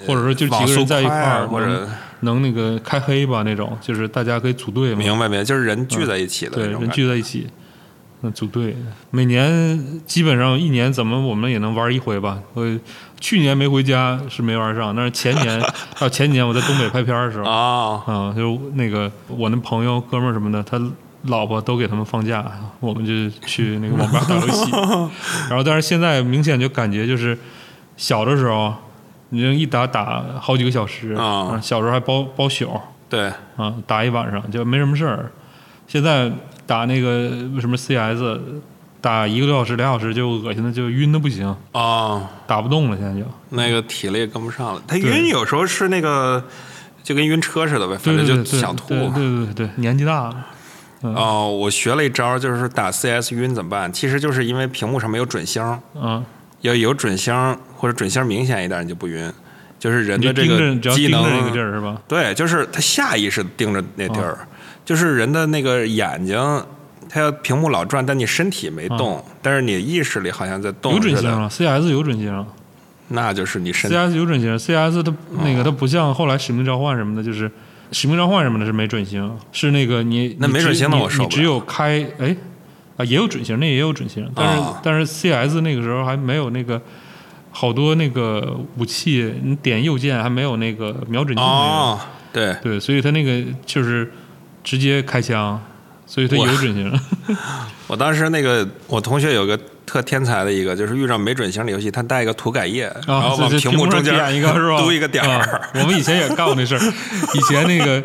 [0.06, 1.88] 或者说就几个人在一块儿，或者能
[2.20, 5.42] 能那个开黑吧那种，就是大家可以组队嘛，明白没？
[5.42, 6.90] 就是人聚在一起的对，人。
[6.90, 7.46] 聚在一起，
[8.24, 8.74] 那组队，
[9.10, 12.38] 每年基本上一年怎么我们也能玩一回吧。
[12.54, 12.64] 我
[13.20, 15.60] 去年没回家是没玩上，但是前年
[15.94, 20.80] 还 有前年我在东北拍片的时候，啊，啊，就那个我那朋友哥们儿什么的，他
[21.24, 24.70] 老婆都给他们放假，我们就去那个网吧打游戏。
[25.50, 27.38] 然后，但是现在明显就感觉就是
[27.98, 28.74] 小的时候，
[29.28, 35.30] 你这一打打好几个小时啊小时候还包包宿对，啊，打一晚上就没什么事儿。
[35.86, 36.32] 现在
[36.66, 37.28] 打那个
[37.60, 38.40] 什么 CS，
[39.00, 42.96] 打一个多小时、俩小时就恶心的就晕的不行，啊，打不动了。
[42.96, 44.82] 现在就那个体力跟不上了。
[44.86, 46.42] 他晕有时候是那个
[47.02, 50.46] 就跟晕车似的呗，反正就想吐对对对对对，年纪大了。
[51.02, 53.92] 哦，我学了一招，就是打 CS 晕怎么办？
[53.92, 55.62] 其实就是因为屏幕上没有准星，
[55.94, 56.24] 嗯，
[56.62, 57.34] 要有准星
[57.76, 59.30] 或者准星明显一点，你就不晕。
[59.78, 62.00] 就是人的这盯着，只要机盯着那个地能，儿是吧？
[62.08, 64.46] 对，就是他下意识盯着那地儿，嗯
[64.84, 66.36] 就是人的那个眼睛，
[67.08, 70.92] 它要屏幕老转，但你身体没动，但是你意识里好像在动。
[70.92, 72.32] 有准星了，CS 有准星。
[72.32, 72.46] 了。
[73.08, 77.50] 那就是你身 CS 有准星，CS 它那个它不像后来使命召唤什么的，就是
[77.92, 81.28] 使命召唤什么的是没准星，是那个你那没准星的你我受不了。
[81.28, 82.34] 你只有开哎
[82.96, 86.80] 啊也有准星，那也有准星，但是、啊但是 CS 那个时候还没有那个
[87.50, 91.54] 好多那个武器，你点右键还没有那个瞄准镜那个。
[91.54, 92.00] 哦，
[92.32, 94.10] 对，对，所以它那个就是
[94.64, 95.60] 直接开枪，
[96.06, 97.00] 所以他有准星。
[97.86, 104.78] 我当时那个我同学有个特天才的一个，就是遇上没准星的游戏，他带一个涂改液，然啊，后往屏幕中间点一个是吧？
[104.78, 105.68] 嘟一个点啊儿。
[105.74, 106.80] 我们以前也干过那事儿，
[107.34, 108.02] 以前那个，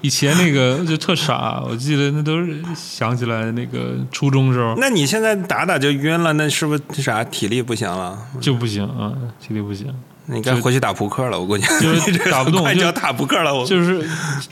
[0.00, 8.16] 以前那个就特傻，我记得那都是想起来那个初中时候那你现在打打就晕了，那是不是啥体力不行了？
[8.40, 9.12] 就不行啊，
[9.44, 9.92] 体力不行，
[10.26, 13.54] 你该回去打扑克了，我估计就 是打不动就很快就要打扑克了。
[13.54, 14.04] 我就是，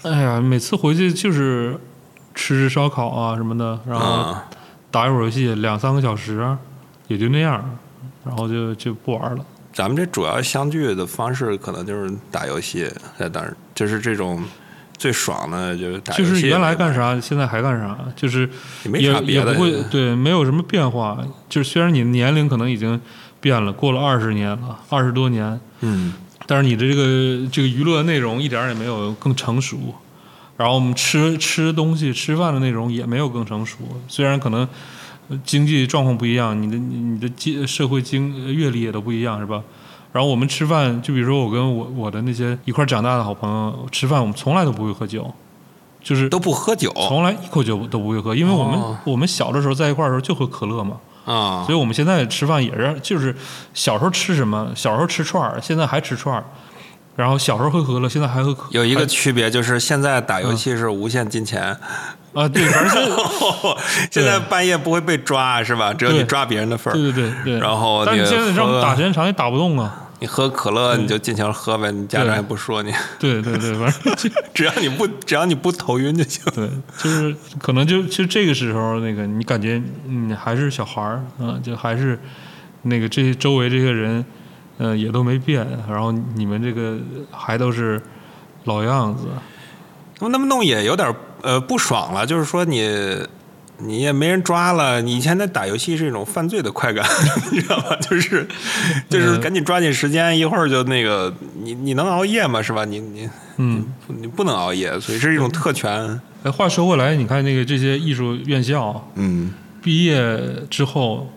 [0.02, 1.78] 哎呀，每次回去就是
[2.34, 4.44] 吃吃烧烤啊什么的，然后啊，
[4.90, 6.46] 打一会儿游戏，两三个小时，
[7.08, 7.78] 也就那样，
[8.24, 9.44] 然后就就不玩了。
[9.72, 14.40] 咱们这主要相聚的方式可能就是打游戏，在当然就是这种
[14.96, 16.30] 最爽的，就是打游戏。
[16.30, 18.48] 就是原来干啥，现在还干啥，就是
[18.84, 21.18] 也没也啥别的也不会对，没有什么变化。
[21.48, 23.00] 就是虽然你的年龄可能已经
[23.44, 26.14] 变了，过了二十年了，二十多年，嗯，
[26.46, 29.76] 但是你的这个这个娱乐内容一点也没有更成熟。
[30.57, 33.76] 然后我们吃吃东西、吃饭的内容也没有更成熟。
[34.09, 34.66] 虽然可能
[35.28, 39.62] 呃经济状况不一样，你的你你的经社会经呃阅历也都不一样，是吧？
[40.12, 45.30] 然后我们吃饭，就比如说我跟我我的那些一块长大的好朋友吃饭，我们从来都不会喝酒，
[46.00, 53.34] 就是都不喝酒从来一口酒都不会喝，因为我们、哦我们小的时候在一块儿的时候就喝可乐嘛，啊所以我们现在吃饭也是就是
[53.72, 56.44] 小时候吃什么，小时候吃串儿，现在还吃串儿，
[57.16, 61.62] 然后小时候喝可乐，现在还喝可有一个区别就是现在打游嗯戏是无限金钱，
[62.34, 62.62] 啊，对，
[64.10, 65.92] 现在半夜不会被抓是吧？
[65.94, 67.12] 只有你抓别人的份对儿。
[67.12, 67.58] 对对对。
[67.58, 76.42] 然后但是现在让我们喝打时间长也打不动啊，你喝可乐你就尽情喝呗，你家长也不说你， 对对对，反正就 只要你不只要你不头晕就行。
[76.54, 82.18] 对，就是可能就其实这个时候那个你感觉你还是小孩儿，嗯、就还是
[82.84, 84.24] 那个这些周围这些人，
[84.78, 86.96] 呃、也都没变，然后你们这个
[87.30, 88.00] 还都是
[88.64, 89.26] 老样子，
[90.20, 92.88] 那么那么弄也有点呃不爽了，就是说你
[93.85, 97.05] 你也没人抓了，你以前在打游戏是一种犯罪的快感，
[97.53, 97.97] 你知道吧？
[98.01, 98.47] 就是
[99.09, 102.61] 就是嗯赶紧抓紧时间，一会儿就那个你你能熬夜吗？
[102.62, 102.85] 是吧？
[102.85, 103.85] 你你嗯。
[104.09, 106.20] 你不能熬夜，所以是一种特权。
[106.42, 111.31] 哎，话说回来，你看那个这些艺术院校嗯，毕业之后，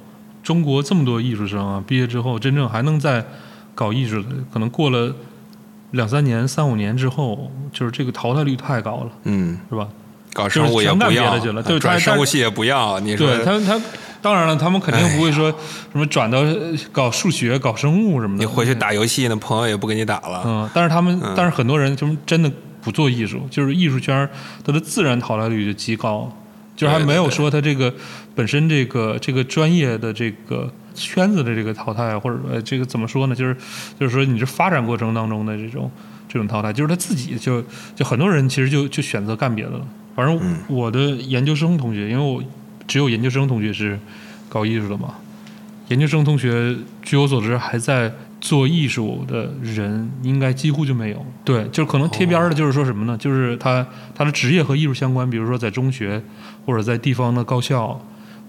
[0.44, 3.26] 中国这么多艺术生啊，毕业之后真正还能在
[3.74, 5.16] 搞艺术的，可能过了
[5.92, 9.88] 两三年、三五年之后，就是这个淘汰率太高了，嗯，是吧？
[10.38, 13.00] 搞生物也不要别的去了，对转他生物系也不要。
[13.00, 13.82] 你说对他他
[14.22, 15.50] 当然了，他们肯定不会说
[15.92, 16.56] 什么转到呃
[16.92, 18.44] 搞数学、搞生物什么的。
[18.44, 20.44] 你回去打游戏，那朋友也不给你打了。
[20.46, 22.52] 嗯，但是他们，嗯但是很多人就是真的
[22.84, 24.30] 不做艺术，就是艺术圈儿
[24.64, 26.32] 它的自然淘汰率就极高，
[26.76, 27.92] 就是还没有说他这个
[28.36, 33.36] 本身这个这个专业的这个圈子的这个淘汰，或者呃这个怎么说呢？
[33.36, 33.56] 就是
[34.00, 35.90] 就是说你这发展过程当中的这种
[36.28, 37.64] 这种淘汰，就是他自己就
[37.96, 39.82] 就很多人其实就就选择干别的了。
[40.18, 42.44] 反正嗯我的研究生同学，因为我
[42.88, 44.00] 只有研究生同学是
[44.50, 45.14] 搞艺术的嘛，
[45.90, 51.24] 研究生同学据我所知还在做艺术的人应该几乎就没有。
[51.46, 53.16] 对，就是可能贴边儿的，就是说什么呢？
[53.20, 56.20] 就是他他的职业和艺术相关，比如说在中学
[56.66, 58.04] 或者在地方的高校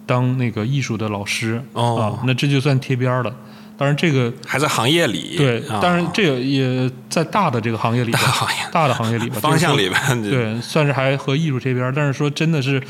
[0.07, 3.37] 当那个艺术的老师、哦啊，那这就算贴边儿了。
[3.79, 10.23] 当然这个还在行业里，对，啊当然这个也在大的这个行业里吧，大 行业大的行业里吧， 方向里边。
[10.23, 12.83] 对，算是还和艺术这边儿，但是说真的是，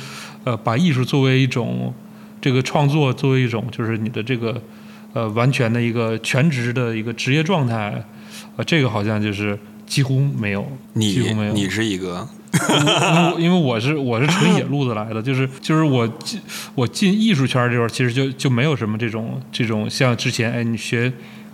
[0.45, 1.93] 呃，把艺术作为一种
[2.41, 4.59] 这个创作，作为一种就是你的这个
[5.13, 8.03] 呃完全的一个全职的一个职业状态，
[8.57, 11.53] 呃，这个好像就是几乎没有，几乎没有。
[11.53, 12.27] 你你是一个，
[13.39, 16.41] 因为我是我是纯野路子来的，就是就是我进
[16.75, 21.13] 我进艺术圈儿这块儿，其实就就没有什么这种这种像之前哎你学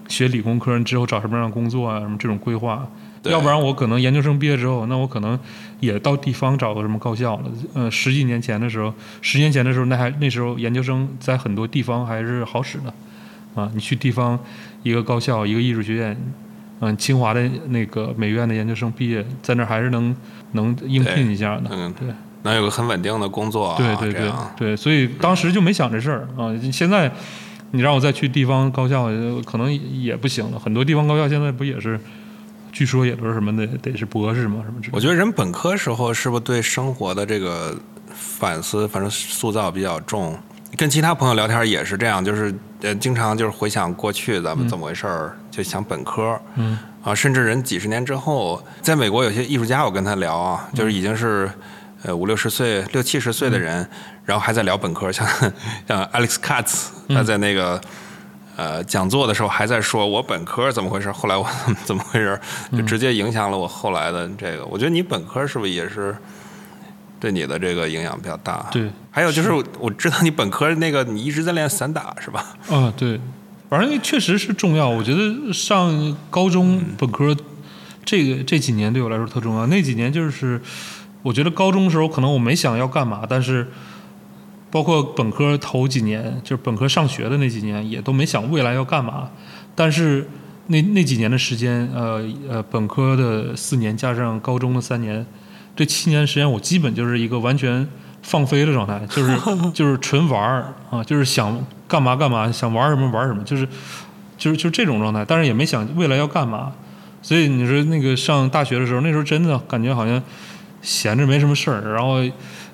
[0.08, 2.86] 学理工科，你之后找什么样的工作啊什么这种规划。
[3.24, 5.38] 要不然我可能研究生毕业之后，那我可能
[5.80, 7.44] 也到地方找个什么高校了。
[7.72, 12.92] 呃，十几年前的时候，十年前的时候，那还那时候研究生在很多地方还是好使的，
[13.54, 14.38] 啊，你去地方
[14.82, 16.14] 一个高校一个艺术学院，
[16.84, 20.14] 嗯，清华的那个美院的研究生毕业，在那儿还是能
[20.52, 21.62] 能应聘一下的。
[21.70, 22.08] 嗯对
[22.42, 26.52] 能有个很稳定的工作啊，对对对所以当时就没想这事儿啊。
[26.70, 27.10] 现在
[27.70, 30.58] 你让我再去地方高校，呃可能也不行了。
[30.58, 31.98] 很多地方高校现在不也是，
[32.70, 34.92] 据说也都是什么得，得是博士嘛，什么之类的。
[34.92, 37.74] 我觉得人本科时候是不是对生活的这个
[38.12, 40.38] 反思，反正塑造比较重？
[40.76, 46.78] 跟其他朋友聊天也是这样，就是呃，经常就是回想过去咱们怎么回事儿，就想本科，嗯。
[47.02, 51.50] 啊，甚至人几十年之后，在美国有些艺术家，我跟他聊啊，就是已经是
[52.02, 53.86] 呃五六十岁、六七十岁的人，
[54.24, 55.26] 然后还在聊本科，像
[55.86, 57.80] 像 Alex Katz，他在那个。
[58.56, 61.44] 呃，讲座的时候还在说我本科怎么回事，后来我
[61.84, 62.38] 怎么回事，
[62.70, 64.64] 就直接影响了我后来的这个。
[64.66, 66.16] 我觉得你本科是不是也是
[67.20, 68.68] 对你的这个影响比较大？
[68.70, 72.56] 对，还有就是我知道你本科那个你一直在练散打是吧？
[72.68, 73.18] 啊，对，
[73.68, 74.88] 反正确实是重要。
[74.88, 77.34] 我觉得上高中本科
[78.04, 79.66] 这个这几年对我来说特重要。
[79.68, 80.60] 那几年就是
[81.22, 83.66] 我觉得高中的时候可能我没想要干嘛，但是
[84.70, 89.30] 包括本科头几年，就是本科上学的那几年，也都没想未来要干嘛。
[89.74, 90.28] 但是
[90.66, 95.24] 那那几年的时间，呃呃，本科的四年加上高中的三年，
[95.76, 97.86] 这七年时间，我基本就是一个完全
[98.22, 99.36] 放飞的状态，就是
[99.74, 101.58] 就是纯玩儿啊，就是想
[101.88, 103.66] 干嘛干嘛，想玩什么玩什么，就是
[104.38, 105.24] 就是就是这种状态。
[105.26, 106.72] 但是也没想未来要干嘛。
[107.22, 110.22] 所以你说那个上大学的时候，那时候真的感觉好像
[110.82, 112.18] 闲着没什么事儿，然后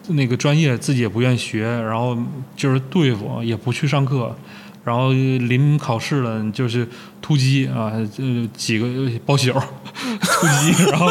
[0.08, 2.18] 那个专业自己也不愿意学，然后
[2.56, 4.36] 就是对付，也不去上课。
[4.84, 6.88] 然后临考试了，就是
[7.20, 8.86] 突击啊，就几个
[9.26, 9.52] 包宿
[10.20, 11.06] 突击，然后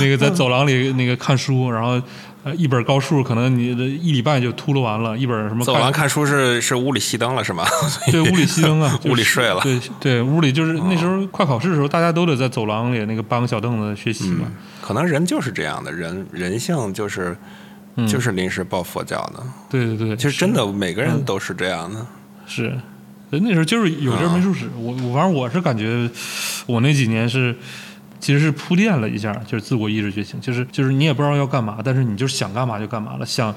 [0.00, 2.00] 那个在走廊里那个看书，然后
[2.44, 7.64] 呃一本高数可能你的一礼拜就秃噜完了，一本什么走完看书是是屋里熄灯了是吗？
[8.10, 9.60] 对屋里熄灯啊， 屋里睡了。
[9.62, 14.46] 对对，屋里就是那时候快考试的时候，大家都得在走廊里那个搬个小凳子学习嘛。
[14.80, 17.36] 可能人就是这样的人，人性就是
[18.08, 19.42] 就是临时抱佛脚的。
[19.68, 22.06] 对对对，其实真的每个人都是这样的。
[22.46, 22.74] 是。
[23.40, 26.08] 那时候就是有劲没处使，我我反正我是感觉，
[26.66, 27.56] 我那几年是
[28.20, 33.54] 其实是铺垫了一下，就是自我意识觉醒，就是就是你也不知道要干嘛，但是你就是想干嘛就干嘛了，想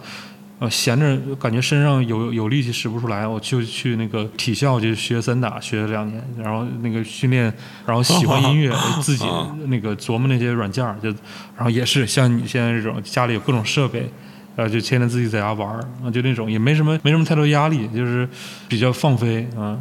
[0.60, 7.54] 呃闲着感觉身上有有力气使不出来，我就去那个体校就学散打，学了两年，然后那个训练，
[7.86, 9.26] 然后喜欢音乐，自己
[9.68, 11.10] 那个琢磨那些软件就
[11.56, 14.10] 然后也是像你现在这种家里有各种设备。
[14.58, 18.28] 呃，就天天自己在家玩儿啊，就那种也没什么没什么太多压力，就是
[18.68, 19.78] 比较放飞啊。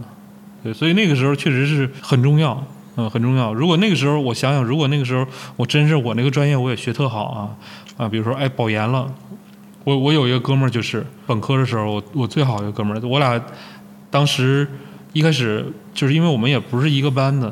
[0.63, 2.63] 对，所以那个时候确实是很重要，
[2.97, 3.55] 嗯，很重要。
[3.55, 7.57] 如果那个时候我想想，如果那个时候我真是我那个专业我也学特好啊
[7.97, 9.11] 啊，比如说哎保研了，
[9.85, 13.43] 我我有一个哥们儿就是本科的时候我我最好一个哥们儿，我俩
[14.11, 14.69] 当时
[15.15, 17.47] 一开始就是因为我们也不是一个班的，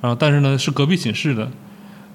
[0.00, 1.48] 然后但是呢是隔壁寝室的，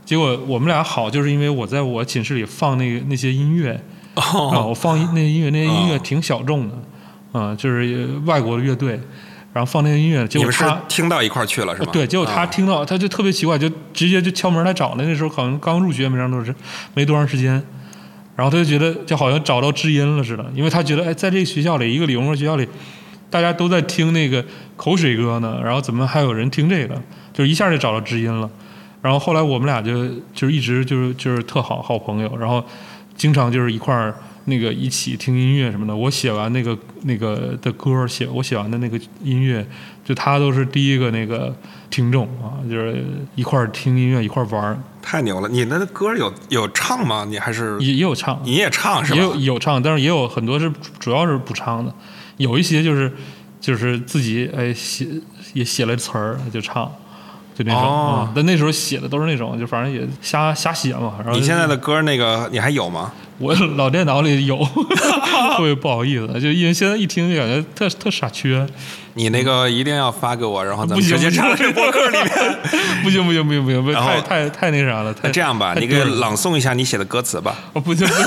[0.03, 3.81] 结果我们俩好就是因为我在我寝室里放那个那些音乐。
[4.15, 6.75] 啊，我放那音乐，那些音乐挺小众的，
[7.31, 8.99] 啊，就是外国的乐队，
[9.51, 11.89] 然后放那些音乐，结果他听到一块儿去了是吧？
[11.91, 16.55] 对，结果他听到，他就特别奇怪，就直接就敲门来找那那时候好像刚入学没多长时
[16.93, 17.53] 没多长时间，
[18.35, 22.67] 然后他就觉得就好像找到知音了似的，因为他觉得哎，在这个学校里，一个理工科学校里，
[23.31, 24.45] 大家都在听那个
[24.75, 26.95] 口水歌呢，然后怎么还有人听这个？
[27.33, 28.47] 就一下就找到知音了。
[29.01, 32.63] 然后后来我们俩就就是一直就是就是特好好朋友，然后。
[33.15, 34.13] 经常就是一块儿
[34.45, 35.95] 那个一起听音乐什么的。
[35.95, 39.65] 我写完那个那个的歌，写我写完的那个音乐，
[40.03, 41.55] 就他都是第一个那个
[41.89, 44.77] 听众啊，就是一块儿听音乐一块儿玩儿。
[45.01, 45.49] 太牛了！
[45.49, 47.25] 你那歌有有唱吗？
[47.27, 49.17] 你还是也也有唱，你也唱是吧？
[49.17, 51.93] 也有有唱，但是也有很多是主要是不唱的，
[52.37, 53.11] 有一些就是
[53.59, 55.07] 就是自己哎写
[55.53, 56.89] 也写了词儿就唱。
[57.55, 61.15] 就那种，但那时候写的都是那种，就反正也瞎瞎写嘛。
[61.23, 63.11] 然后你现在的歌那个你还有吗？
[63.39, 64.57] 我老电脑里有，
[65.57, 68.65] 特别不好意思，就因为现在一听就感觉特特傻缺。
[69.15, 72.57] 你那个一定要发给我，然后咱们直接唱这博客里面。
[73.03, 75.13] 不行不行不行不行，太太太那啥了。
[75.21, 77.55] 那这样吧，你给朗诵一下你写的歌词吧。
[77.73, 78.25] 哦不行不行，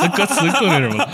[0.00, 1.08] 那歌词更那什么了，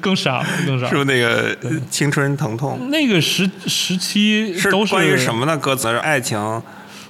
[0.00, 0.88] 更傻更傻。
[0.88, 1.56] 是不是那个
[1.90, 2.88] 青春疼痛？
[2.88, 5.88] 那个时时期是关于什么呢歌词？
[5.88, 6.38] 是爱情？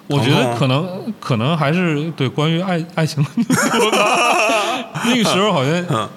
[0.06, 0.86] 我觉得可能
[1.18, 3.24] 可能还是对关于爱爱情。
[5.04, 6.08] 那个时候好像，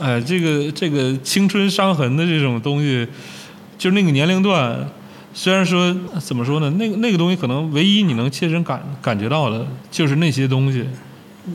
[0.00, 3.06] 哎，这个这个青春伤痕的这种东西，
[3.78, 4.84] 就是那个年龄段，
[5.32, 10.84] 虽然说怎么说呢，那个那个东西可能唯一你能切身感感觉到的，就是那些东西，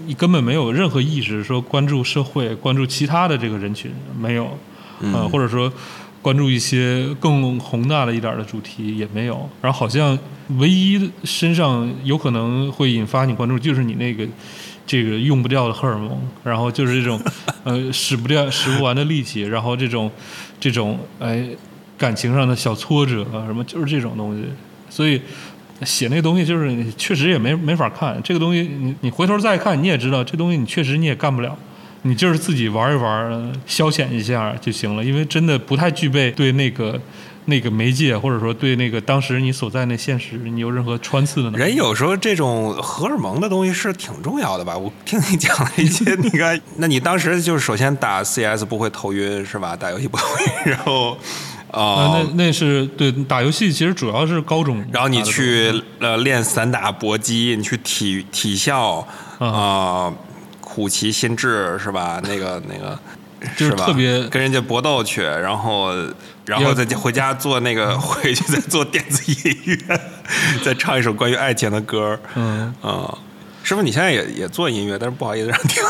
[0.06, 4.46] 你根本没有任何意识说关注社会、关注其他的这个人群，没有，
[5.14, 5.72] 啊，或者说。
[6.20, 10.18] 关注一些更宏大的一点的主题也没有，然后好像
[10.58, 14.28] 唯一身上有可能会引发你关注，就是你那个
[14.88, 17.22] 这个用不掉的荷尔蒙，然后就是这种
[17.64, 20.10] 呃使不掉、使不完的力气，然后这种
[20.60, 21.46] 这种哎
[21.98, 24.44] 感情上的小挫折啊什么，就是这种东西。
[24.90, 25.22] 所以
[25.84, 31.56] 写那东西就是确实也没没法看这个东西，你你回头再看你也知道这东西你确实你也干不了。
[32.04, 36.98] 你就是自己玩一玩，消遣一下就行了，因为真的不太具备对那个
[37.50, 41.58] 那个媒介，或者说对那个当时你所在那现实，你有任何穿刺的呢。
[41.58, 44.78] 人有时候这种荷尔蒙的东西是挺重要的吧？
[44.78, 49.76] 我听你讲了一些，你看，那你当时就是首先打 CS 不会头晕是吧？
[49.76, 51.18] 打游戏不会，然后
[51.72, 54.86] 啊，啊，那那是对打游戏，其实主要是高中。
[54.92, 59.08] 然后你去呃练散打搏击，你去体体校
[59.40, 60.14] 嗯啊，
[60.60, 62.20] 苦其心志是吧？
[62.24, 63.00] 那个那个。
[63.56, 65.94] 就是吧特别跟人家搏斗去，然后，
[66.46, 70.00] 然后再回家做那个，回去再做电子音乐，
[70.64, 72.20] 再唱一首关于爱情的歌。
[72.36, 73.18] 嗯，啊，
[73.64, 75.84] 师傅，你现在也也做音乐，但是不好意思让听。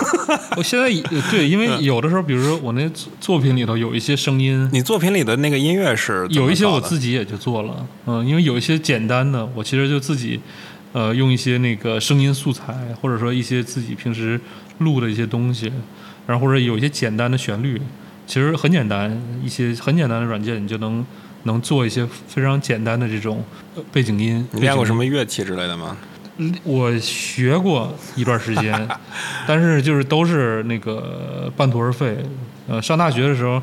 [0.56, 0.90] 我现在
[1.30, 10.40] 对，因为有的时候，比如说我那作作品里头有一些声音，你作品里的那个音乐是有一些我自己也就做了，嗯，因为有一些简单的，我其实就自己，
[10.94, 14.40] 呃，用一些那个声音素材，或者说一些自己平时
[14.80, 15.72] 录的一些东西，
[16.28, 17.82] 然后或者有一些简单的旋律，
[18.28, 21.04] 其实很简单，一些很简单的软件，你就能
[21.44, 23.44] 能做一些非常简单的这种
[23.76, 24.48] 呃背景音。
[24.52, 24.98] 你练过什么？
[24.98, 25.98] 么乐器之类的吗？
[26.64, 28.88] 我学过一段时间，
[29.48, 32.16] 但是就是都是那个半途而废。
[32.68, 33.60] 呃，上大学的时候，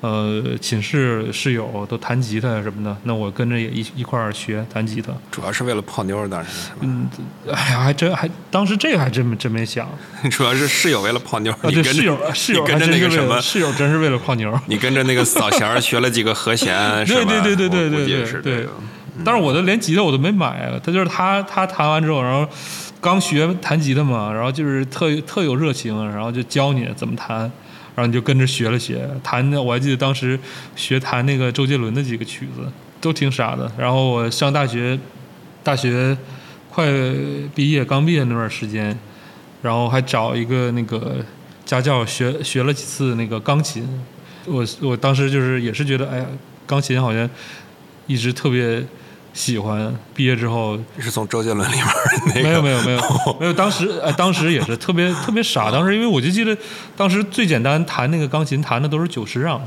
[0.00, 5.12] 呃，寝室室友都弹吉他什么的，那我跟着也一一块儿学弹吉他。
[5.30, 7.08] 主要是为了泡妞儿，当时是嗯，
[7.52, 9.92] 哎呀，还真还当时这个还真真没想啊，
[10.30, 14.58] 主要是室友为了泡妞儿，你对，跟室友室友跟着那个什么，室友真是为了泡妞。
[14.66, 17.24] 你跟着那个扫弦学了几个和弦，是吧？
[17.28, 18.68] 对对对对对对对。
[19.22, 22.48] 但是我都连吉他我都没买，他就是他他弹完之后，然后
[23.02, 27.50] 刚学弹吉他嘛，然后就是特特有热情，然后就教你怎么弹，
[28.00, 30.40] 然后你就跟着学了学，弹的我还记得当时
[30.74, 32.66] 学弹那个周杰伦的几个曲子
[32.98, 33.70] 都挺傻的。
[33.76, 34.98] 然后我上大学，
[35.62, 36.16] 大学
[36.70, 36.86] 快
[37.54, 38.98] 毕业刚毕业那段时间，
[39.60, 41.22] 然后还找一个那个
[41.66, 43.86] 家教学学了几次那个钢琴，
[44.46, 46.26] 我我当时就是也是觉得哎呀，
[46.66, 47.28] 钢琴好像
[48.06, 48.82] 一直特别
[49.32, 49.94] 喜欢。
[50.14, 51.92] 毕业之后是从周杰伦里面儿
[52.26, 53.00] 那个没有没有没有
[53.40, 55.70] 没有，当时呃当时也是特别特别傻。
[55.70, 56.56] 当时因为我就记得
[56.96, 59.60] 当时最简单弹那个钢琴弹的都是九十让，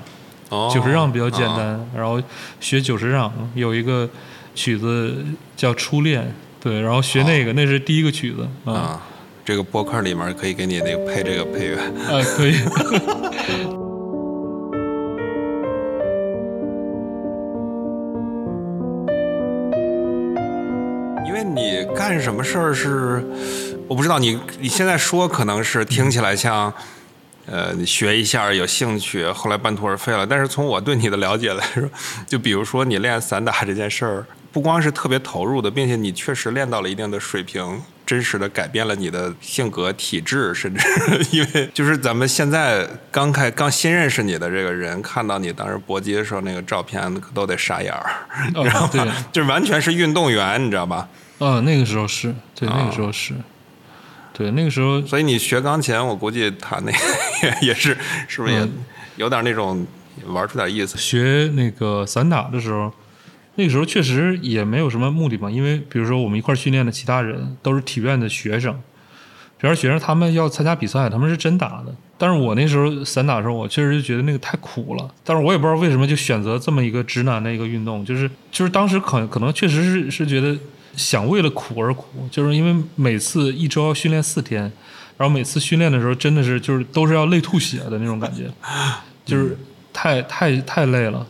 [0.49, 2.21] 哦九十让比较简啊单，然后
[2.60, 4.10] 学九十让有一个
[4.54, 5.15] 曲子
[5.56, 6.21] 叫《初恋》，
[6.62, 9.02] 对，然后学那个那是第一个曲子啊啊。
[9.45, 11.76] 这个播客里面可以给你那个配这个配乐。
[11.78, 12.56] 啊可以。
[22.04, 23.24] 干什么事儿是，
[23.88, 26.72] 我不知道你你现在说可能是听起来像，
[27.46, 30.28] 呃，你学一下有兴趣，后来半途而废了。
[30.28, 31.89] 但是从我对你的了解来说，
[32.28, 40.86] 就比如说你练散打这件事儿，不光是特别投入的，并且你确实练到了一定的水平，真实的改变了你的性格、体质，甚至
[41.32, 48.12] 因为就是咱们现在刚开刚新认识你的这个人，看到你当时搏击的时候那个照片，可都得傻眼儿，
[48.56, 49.13] 哦你知道对吗？
[49.32, 51.08] 就是完全是运动员，你知道吧？
[51.39, 53.34] 啊，那个时候是对，那个时候是，
[54.34, 56.98] 对，那个时候所以你学钢琴，我估计他那个
[57.62, 58.72] 也也是，是不是也嗯
[59.17, 59.86] 有点那种
[60.28, 60.98] 玩出点意思？
[60.98, 62.91] 学那个散打的时候，
[63.56, 68.74] 那个时候确实也没有什么目的嘛，因为比如说我们一块训练的其他人都是体院的学生，
[69.60, 71.93] 体院学生他们要参加比赛，他们是真打的。
[72.17, 75.12] 但是我那时候散打的时候，我确实就觉得那个太苦了。
[75.26, 80.58] 但是我也不知道为什么就选择这么一个直男的一个运动，就是就是当时可可能确实是是觉得
[80.95, 84.62] 想为了苦而苦，就是因为每次一周要训练四天，
[85.17, 88.51] 然后每次训练的时候真的是就是都是要累吐血的那种感觉，
[89.25, 89.58] 就是
[89.91, 91.25] 太太太累了。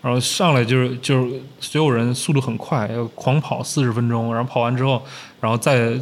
[0.00, 5.04] 然后上来就是就是所有人速度很快，要狂跑四十分钟，然后跑完之后，
[5.40, 5.92] 然后再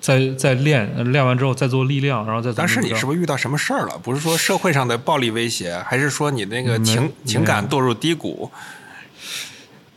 [0.00, 3.98] 再再练，呃练完之后再做力量，然后再怎么当时你是不是遇到什么事儿了？
[4.02, 8.50] 不是说社会上的暴力威胁，还是说你那个情情感堕入低谷？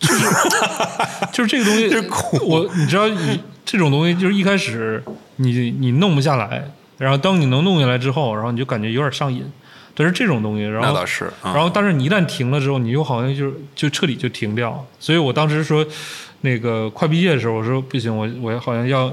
[1.32, 1.90] 就是这个东西，
[2.46, 5.04] 我你知道，你这种东西就是一开始
[5.38, 9.46] 你你弄不下来，然后当你能弄下来之后，然后你就感觉有点上瘾。
[9.98, 14.86] 但是这种东西，然后那倒是，嗯然后但是你一旦停了之后，你又好像就是就彻底就停掉。
[15.00, 15.86] 所以我当时说，
[16.42, 19.10] 那个快毕业的时候，我说不行，我我好像要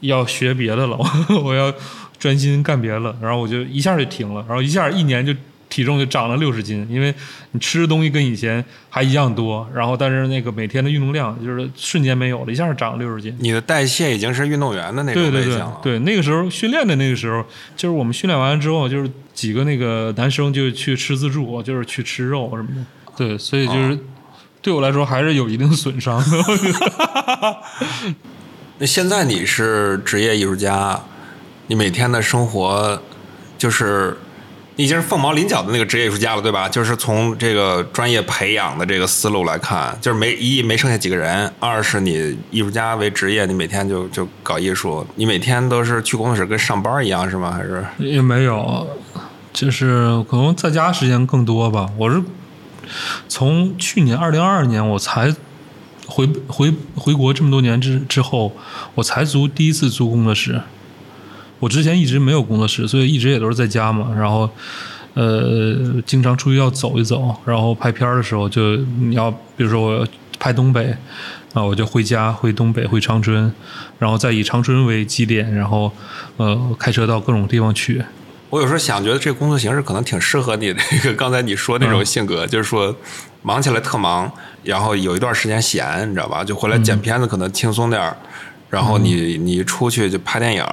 [0.00, 0.96] 要学别的了，
[1.44, 1.70] 我要
[2.18, 3.14] 专心干别的了。
[3.20, 5.34] 然后我就一下就停了，然后一下一年就
[5.68, 7.14] 体重就长了六十斤，因为
[7.52, 13.36] 你吃的东西跟以前还一样多，然后但是那个每天的运动量就是瞬间没有了，一下就长了六十斤。
[13.38, 15.80] 你的代谢已经是运动员的那种对对对类型了。
[15.82, 17.44] 对，那个时候训练的那个时候，
[17.76, 22.84] 就是我们训练完了之后，就是几个那个男生就去吃自助，就是去吃肉什么的。
[23.16, 23.98] 对，所以就是、哦
[24.60, 27.56] 对我来说还是有一定损伤的。
[28.78, 31.00] 那现在你是职业艺术家，
[31.68, 33.00] 你每天的生活
[33.56, 34.18] 就是
[34.78, 36.68] 你已经是凤毛麟角的那个职业艺术家了，对吧？
[36.68, 47.50] 就是从这个专业培养的这个思路来看，就是没一没剩下几个人，二是你艺术家为职业，你每天就就搞艺术，你每天都是去工作室跟上班一样是吗？
[47.50, 48.86] 还是也没有，
[49.52, 51.90] 就是可能在家时间更多吧。
[51.96, 52.22] 我是
[53.28, 55.34] 从去年二零二二年我才
[56.06, 58.52] 回回回国这么多年之之后，
[58.94, 60.62] 我才租第一次租工作室。
[61.60, 64.12] 我之前一直没有工作室，所以一直也都是在家嘛。
[64.16, 64.48] 然后，
[65.14, 70.06] 呃，经常出去要走一走，然后拍片儿的时候就你要，比如说我
[70.38, 70.96] 拍东北，
[71.52, 73.52] 啊，我就回家回东北回长春，
[73.98, 75.90] 然后再以长春为基点，然后
[76.36, 78.02] 呃开车到各种地方去。
[78.50, 82.94] 我有时候想，觉得这工作形式可能挺适合你那个 刚才你说那种性格，就是说
[83.42, 84.30] 忙起来特忙，
[84.62, 86.42] 然后有一段时间闲，你知道吧？
[86.42, 88.16] 就回来剪片子可能轻松点儿，
[88.70, 90.64] 然后你你出去就拍电影，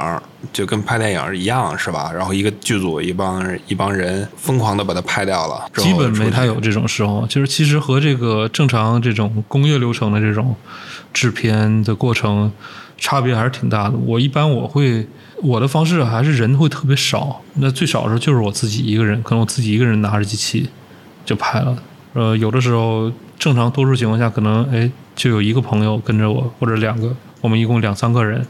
[0.51, 2.11] 就跟拍电影一样，是吧？
[2.13, 10.55] 然后一个剧组一帮一帮人疯狂的把它拍掉了，基本没太有这种时候，就是其实和这个正常这种工业流程的这种
[11.13, 12.51] 制片的过程
[12.97, 13.95] 差别还是挺大的。
[14.05, 15.07] 我一般我会
[15.41, 20.69] 我的方式还是人会特别少，那最少的时候就是我自己一个人，可能我自己一个人拿着机器
[21.25, 21.77] 就拍了。
[22.13, 28.45] 呃，有的时候正常多数情况下，可能哎就有一个朋友跟着我，或者两个，我们一共两三个人，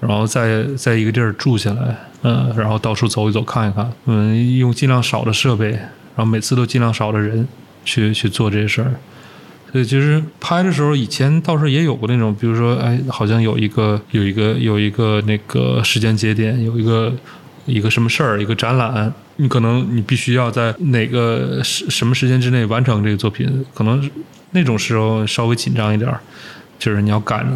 [0.00, 7.46] 然后在在一个地儿住下来，嗯、然后到处走一走看一看，嗯，用尽量少的设备，然后每次都尽量少的人
[7.84, 8.94] 去去做这些事儿。
[9.70, 17.12] 所以其实拍的时候，以前倒是也有过那种，比如说，哎，好像有一个有一个有一个那个时间节点，有一个
[17.66, 24.10] 一个什么事儿，一个展览，你可能你必须要在哪个什什么时间之内完成这个作品，可能
[24.52, 26.18] 那种时候稍微紧张一点儿，
[26.78, 27.46] 就是你要赶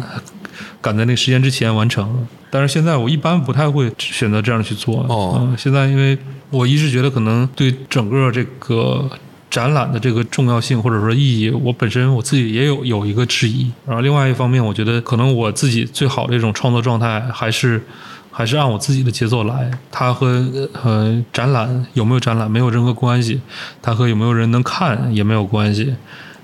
[0.81, 2.27] 赶在那个时间之前完成。
[2.49, 5.05] 但是现在我一般不太会选择这样去做。
[5.09, 6.17] 哦嗯现在因为
[6.51, 9.09] 我一直觉得可能对整个这个
[9.49, 13.71] 展览的这个重要性或者说意义，我本身我自己也有有一个质疑。
[13.87, 17.83] 然后另外一方面，我觉得可能我自己最好的一种创作状态还是
[18.31, 19.71] 还是按我自己的节奏来。
[19.91, 20.43] 它和
[20.83, 23.41] 呃展览有没有展览没有任何关系，
[23.81, 25.95] 它和有没有人能看也没有关系。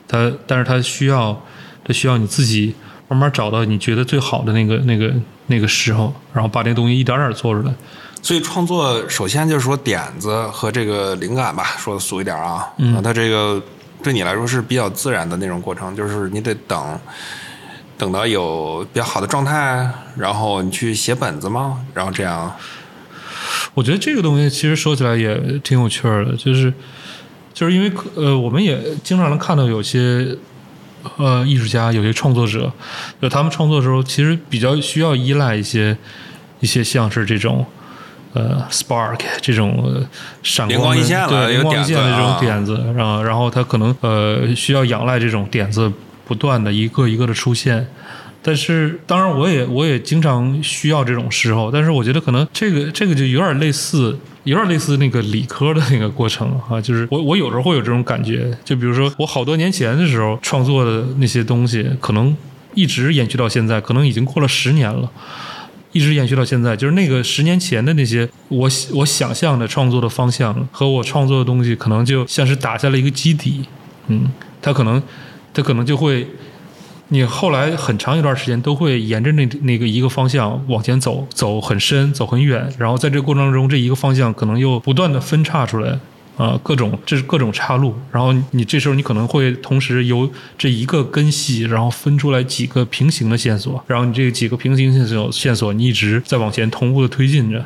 [0.08, 1.40] 它但是它需要
[1.90, 2.76] 它需要你自己
[3.08, 5.12] 慢慢找到你觉得最好的那个那个
[5.48, 7.74] 那个时候，然后把这个东西一点点做出来。
[8.22, 13.60] 所以创作首先就是说点子和这个灵感吧，说的俗一点啊，嗯，它这个
[14.04, 17.00] 对你来说是比较自然的那种过程，就是你得等，
[17.98, 21.84] 等到有比较好的状态，然后你去写本子吗？
[21.96, 22.54] 然后这样，
[23.74, 26.72] 我觉得这个东西其实说起来也挺有趣儿的，就是
[27.52, 30.38] 就是因为呃，我们也经常能看到有些
[31.18, 32.72] 呃艺术家、有些创作者，
[33.22, 35.96] 就他们创作的时候，其实比较需要依赖一些
[36.60, 37.66] 一些像是这种
[38.34, 40.06] 呃 spark 这种呃
[40.44, 45.92] 闪灵光的一线对灵光一现的这种啊点子，然后然后他可能呃需要仰赖这种点子
[46.28, 47.88] 不断的一个一个的出现。
[48.42, 62.36] 但是，当然，我也我也经常需要这种时候，但是我觉得可能这个这个就有点类似，有点类似那个理科的那个过程啊，就是 我我有时候会有这种感觉，就比如说我好多年前的时候创作的那些东西，可能
[62.74, 65.12] 一直延续到现在，可能已经过了十年了。
[65.92, 73.66] 一直延续到现在，就是那个十年前的那些我我想象的创作的方向和我创作的东西，可能就像是打下了一个基底，
[74.06, 74.32] 嗯，
[74.62, 75.02] 它可能
[75.52, 76.28] 它可能就会，
[77.10, 86.00] 你后来很长一段时间都会沿着那那个一个方向往前走，走很深，走很远，然后在这个过程中，这一个方向可能又不断的分叉出来，
[86.38, 97.66] 啊、各种这是各种岔路，然后你这时候你可能会同时由这一个根系，然后分出来几个平行的线索，然后你这几个平行线索线索你一直在往前同步的推进着。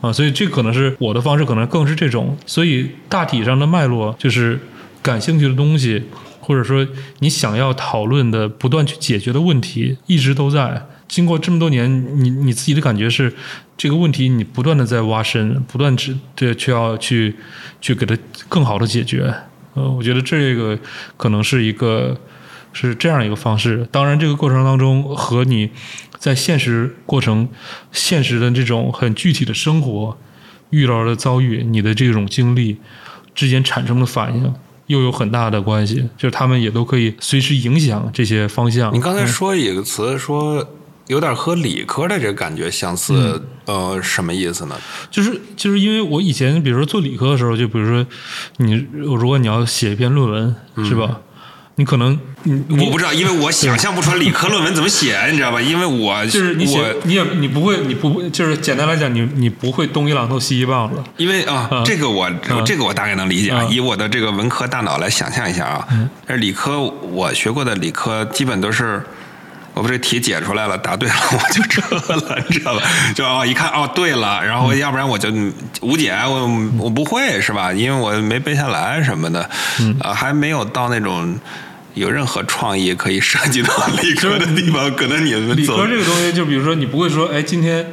[0.00, 2.36] 啊，所以这可能是我的方式，可能更是这种。
[2.44, 4.60] 所以大体上的脉络就是
[5.00, 6.02] 感兴趣的东西，
[6.44, 6.86] 或者说
[7.20, 10.86] 你想要讨论的、不断去解决的问题，一直都在。
[11.06, 13.32] 经过这么多年，你你自己的感觉是，
[13.76, 17.34] 这个问题你不断的在挖深，不断去对去要去
[17.80, 18.16] 去给它
[18.48, 19.32] 更好的解决。
[19.74, 20.78] 呃，我觉得这个
[21.16, 22.18] 可能是一个
[22.72, 23.86] 是这样一个方式。
[23.90, 25.70] 当然，这个过程当中和你
[26.18, 27.48] 在现实过程、
[27.92, 30.16] 现实的这种很具体的生活
[30.70, 32.78] 遇到的遭遇、你的这种经历
[33.34, 34.52] 之间产生的反应，
[34.86, 36.08] 又有很大的关系。
[36.16, 38.92] 就是他们也都可以随时影响这些方向。
[38.94, 40.66] 你刚才说一个词说
[41.06, 44.76] 有点和理科的这个感觉相似，呃，什么意思呢？
[45.10, 48.06] 就是就是因为我以前比如说做理科的时候，就比如说
[48.56, 51.20] 你如果你要写一篇论文，是吧？
[51.76, 55.60] 你可能你你我不知道，因为我想象不出来理科论文怎么写，你知道吧？
[55.60, 65.88] 因为我就是你写你也你不会你不会就是简单来讲你你不会东一榔头西一棒子，因为啊，嗯这个我嗯这个我大概能理解以我的这个文科大脑来想象一下啊。
[66.26, 69.02] 而理科我学过的理科基本都是。
[69.74, 72.82] 我把这题解出来了，答对了 我就撤了，你知道吧？
[73.14, 75.52] 就哦，一看哦对了，然后要不然我就嗯
[75.82, 76.48] 无解，我
[76.78, 77.72] 我不会是吧？
[77.72, 79.50] 因为我没背下来什么的，
[80.00, 81.38] 啊，还没有到那种
[81.94, 83.72] 有任何创意可以涉及到
[84.02, 87.84] 理科的地方，可能你们理科这个东西，就比如说你不会说，哎，今天，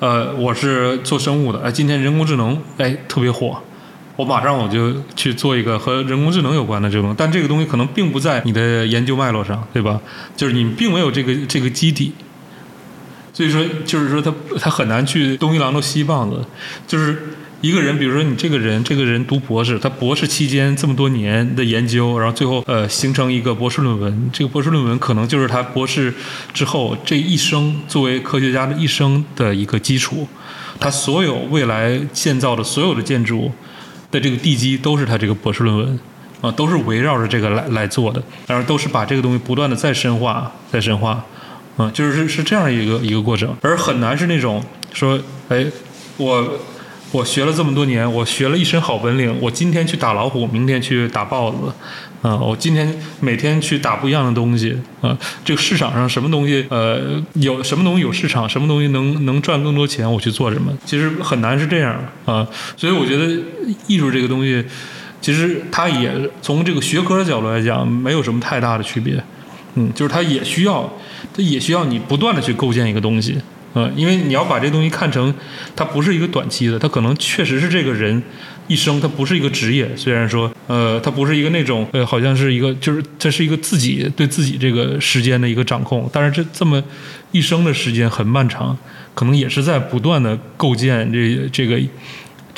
[0.00, 3.62] 呃，我是做生物的，哎，今天人工智能，哎，特别火，
[4.16, 10.00] 我马上我就去做一个和人工智能有关的这种，但这个东西可能并不在你的研究脉络上，对吧？
[10.36, 12.12] 就是你并没有这个这个基底，
[13.32, 16.42] 所以说就是说他他很难去东一榔头西一棒子，
[16.86, 26.14] 就是一个人，比如说你这个人，这个人读博士，他博士期间这么多年的研究，然后最后呃形成一个博士论文，这个博士论文可能就是他博士
[26.54, 30.26] 之后这一生作为科学家的一生的一个基础，
[30.80, 33.52] 他所有未来建造的所有的建筑
[34.10, 35.98] 的这个地基都是他这个博士论文。
[36.42, 41.24] 啊，都是围绕着这个来来做的，然后都是把这个东西不断的再深化、再深化，
[41.78, 45.64] 嗯，就是是是这样一个一个过程，而很难是那种说，哎，
[46.18, 46.58] 我
[47.16, 51.56] 我学了这么多年，我学了一身好本领，我今天去打老虎，明天去打豹子，
[52.20, 62.46] 啊、我今天每天去打不一样的东西，啊、这个市场上什么东西，呃，有什么东西有市场，什么东西能能赚更多钱，我去做什么，其实很难是这样啊、
[62.76, 63.26] 所以我觉得
[63.86, 64.62] 艺术这个东西。
[65.22, 66.12] 其实它也
[66.42, 69.14] 从这个学科的角度来讲，没有什么太大的区别。
[69.74, 70.88] 嗯，就是它也需要，
[71.34, 73.38] 它也需要你不断的去构建一个东西。
[73.74, 75.32] 嗯，因为你要把这东西看成，
[75.74, 78.22] 它不是一个短期的，它可能确实是这个人
[78.68, 79.88] 一生，它不是一个职业。
[79.96, 86.08] 虽然说，呃，它不是一个那种，呃，好像是一个，就是这是一个自己对自己这个时间的一个掌控。
[86.12, 86.82] 但是这这么
[87.32, 88.76] 一生的时间很漫长，
[89.14, 91.80] 可能也是在不断的构建这这个。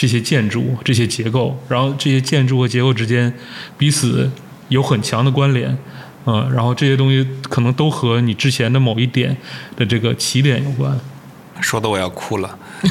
[0.01, 3.35] 这些建筑、这些结构，然后这些建筑和结构之间
[3.77, 4.31] 彼此
[4.69, 5.77] 有很强的关联，
[6.29, 9.35] 嗯，然后这些东西可能都和你之前的某一点
[9.75, 10.95] 的这个起点有关。
[11.61, 12.59] 说的我要哭了，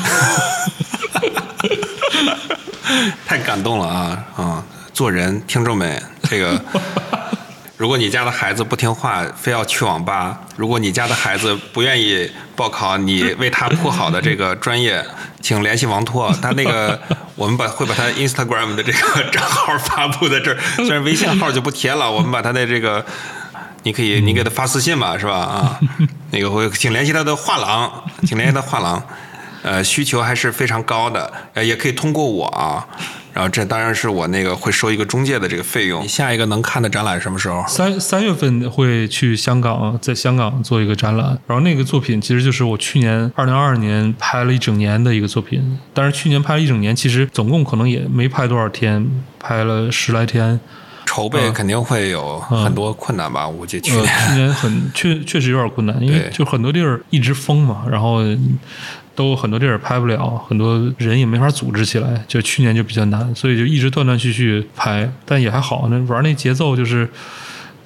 [3.27, 4.65] 太感动了啊啊！
[4.91, 6.59] 做人，听众们，这个，
[7.77, 15.05] 如果你家的孩子不听话，非要去网吧；如果你家的孩子不愿意报考你为他铺好的这个专业，
[15.41, 16.99] 请联系王拓，他那个
[17.35, 23.05] 我们把会把他 Instagram 的这个账号发布在这儿，虽然微信号就不贴了， 我们把他的这个。
[23.83, 25.33] 你可以，你给他发私信吧，是吧？
[25.37, 25.79] 啊，
[26.31, 27.89] 那个会，请联系他的画廊，
[28.25, 29.01] 请联系他画廊，
[29.61, 32.85] 呃，需求还是非常高的，呃，也可以通过我啊，
[33.37, 36.03] 然后这当然是我那个会收一个中介的这个费用。
[36.03, 37.63] 你下一个能看的展览什么时候？
[37.67, 49.07] 三三月份会去香港，在香港做一个展览，然后那个作品其实就是我去年二零二二年拍了一整年的一个作品，但是去年拍了一整年，其实总共可能也没拍多少天，
[49.39, 50.59] 拍了十来天。
[51.05, 53.47] 筹备肯定会有很多困难吧？
[53.47, 54.27] 我估计去呃，年。
[54.27, 58.17] 去年很确确实有点困难，因为就很多地儿一直封嘛，然后
[59.17, 67.09] 都很多地儿拍不了，很多人也没法组织起来，就去年就比较难，所以就一直断断续续拍，但也还好，那玩那节奏就是。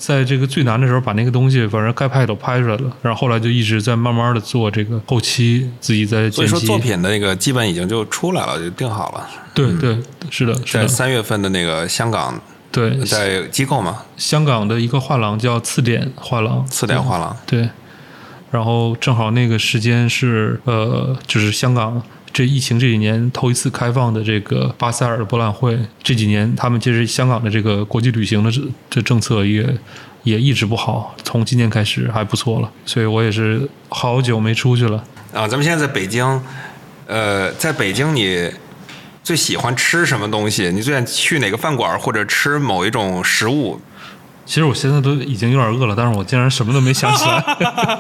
[0.02, 6.36] 在这个最难的时候，把那个东西反正该拍都拍出来了，然后后来就一直在慢慢的做这个后期，自己在剪辑。
[6.38, 9.30] 所以说作品的那个基本已经就出来了，就定好了。
[9.54, 9.96] 对对
[10.32, 17.38] 是的，是的，在三月份的那个香港，对，在机构嘛，香港的一个画廊叫次点画廊，次点画廊。
[17.46, 17.70] 对，
[18.52, 29.66] 然后正好那个时间是呃，就是香港这疫情这几年头一次开放的这个巴塞尔博览会，这几年他们其实香港的这个国际旅行的这这政策也
[30.24, 35.04] 也一直不好，从今年开始还不错了，所以我也是好久没出去了。
[35.34, 36.42] 啊，咱们现在在北京，
[37.08, 38.52] 呃，在北京你
[39.24, 40.70] 最喜欢吃什么东西？
[40.72, 43.80] 你最想去哪个饭馆或者吃某一种食物？
[44.46, 47.44] 其实我现在都已经有点饿了，但是我竟然什么都没想起来，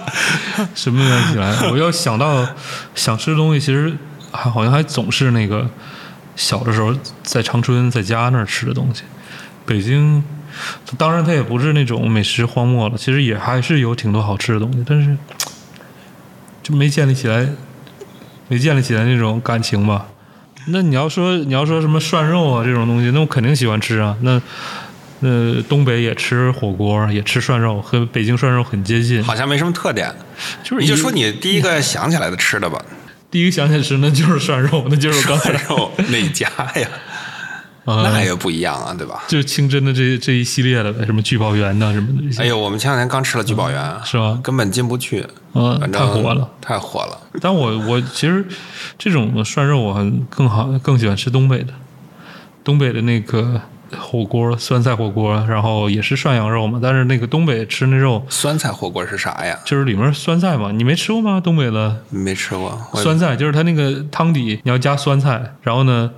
[0.75, 1.69] 什么都没想起来。
[1.71, 2.45] 我要想到
[2.93, 3.93] 想吃的东西，其实
[4.31, 5.69] 还好像还总是那个
[6.35, 9.03] 小的时候在长春在家那儿吃的东西。
[9.65, 10.21] 北京，
[10.97, 15.15] 当然它也不是那种美食荒漠了，其实也还是有挺多好吃的东西，但是
[16.61, 17.47] 就没建立起来，
[18.49, 20.07] 没建立起来那种感情吧。
[20.67, 24.17] 那你要说你要说什么涮肉啊这种东西，那我肯定喜欢吃啊。
[24.21, 24.41] 那
[25.21, 29.23] 呃，东北也吃火锅，也吃涮肉，和北京涮肉很接近。
[29.23, 30.13] 好像没什么特点。
[30.63, 32.81] 就是你就说你第一个想起来的吃的吧，
[33.31, 36.87] 第一个想起来吃，那就是涮肉，那就是刚才肉哪家呀？
[37.83, 39.23] 呃那也不一样啊，对吧？
[39.27, 47.19] 就是清真的这这一系列的呗，什么聚宝源呐什么的这些，哎呦，我们前两天刚吃了聚宝源，是吧根本进不去，嗯，太火了。，太火了。
[47.41, 48.45] 但我我其实
[48.99, 51.73] 这种涮肉我很更好更喜欢吃东北的，
[52.63, 53.59] 东北的那个
[53.99, 59.57] 火锅酸菜火锅，然后也是涮羊肉嘛，但是那个东北吃那肉酸菜火锅是啥呀？
[59.65, 61.41] 就是里面酸菜嘛，你没吃过吗？
[61.43, 62.77] 东北的没吃过。
[62.95, 66.11] 酸菜就是它那个汤底你要加酸菜，然后呢。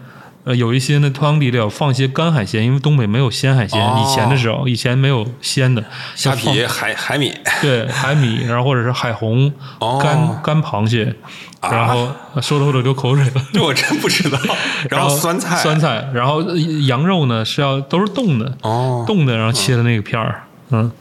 [0.45, 3.81] 呃，有一些那汤底里要放一些干海鲜，因为东北没有鲜海鲜。
[3.81, 5.83] 哦以前的时候，以前没有鲜的，
[6.15, 11.15] 虾皮、海海米，对，海米，然后或者是海虹、哦干干螃蟹，
[11.61, 13.31] 啊然后 说的我都流口水了。
[13.53, 14.37] 这我真不知道。
[14.89, 20.91] 然后酸菜，酸菜，然后呃羊肉呢是要都是冻的，哦，冻的，然后切的那个片儿，嗯，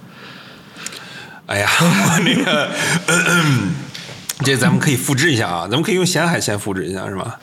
[1.46, 2.68] 哎呀，我 那个，
[4.44, 7.40] 这咱们可以复制一下啊，咱们可以用咸海鲜复制一下，是吧？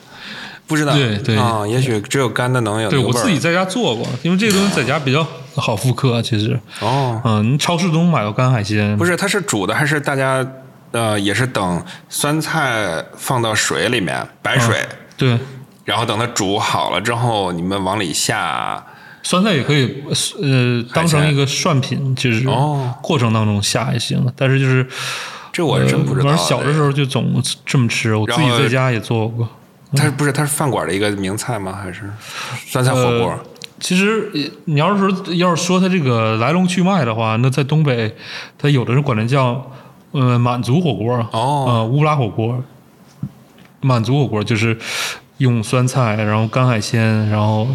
[0.70, 10.46] 不知道，对对啊，也许只有干的能有对我自己在家做过，因为这个东西在家比较好复刻，其实，哦，嗯，你超市都能买到干海鲜，不是，它是煮的还是大家
[10.92, 15.36] 呃也是等酸菜放到水里面白水，对，
[15.84, 18.86] 然后等它煮好了之后，你们往里下
[19.24, 20.04] 酸菜也可以，
[20.40, 24.86] 呃，当成一个涮品，就是哦过程当中下也行，但是就是。
[25.52, 26.28] 这我真不知道。
[26.28, 29.48] 呃反正小的时候就总这么吃，我自己在家也做过。
[29.96, 31.72] 它是不是它是饭馆的一个名菜吗？
[31.82, 32.02] 还是
[32.66, 33.30] 酸菜火锅？
[33.30, 33.40] 呃
[33.80, 38.14] 其实呃你要是说要是说它这个来龙去脉的话，那在东北，
[38.58, 39.72] 它有的人管它叫
[40.12, 42.62] 呃满族火锅，哦呃乌拉火锅。
[43.80, 44.76] 满族火锅就是
[45.38, 47.66] 用酸菜，然后干海鲜，然后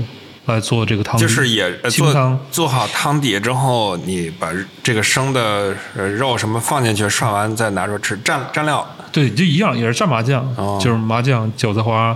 [0.45, 2.39] 来做这个汤底，就是也呃做清汤。
[2.51, 4.51] 做好汤底之后，你把
[4.83, 8.87] 这个生的呃肉什么放进去，涮完再拿出来吃，蘸蘸料。
[9.15, 12.15] 对，就一样，也是蘸麻酱，哦就是麻酱、韭菜花，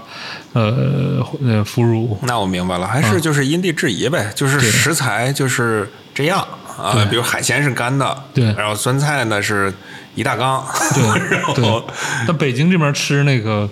[0.51, 6.45] 呃呃腐乳，那我明白了，还是就是因地制宜呗，就是食材就是这样
[6.77, 7.07] 啊。
[7.09, 9.73] 比如海鲜是干的，对然后酸菜呢是
[10.13, 10.61] 一大缸，
[10.93, 11.83] 对 然后对。
[12.27, 13.69] 但北京这边吃那个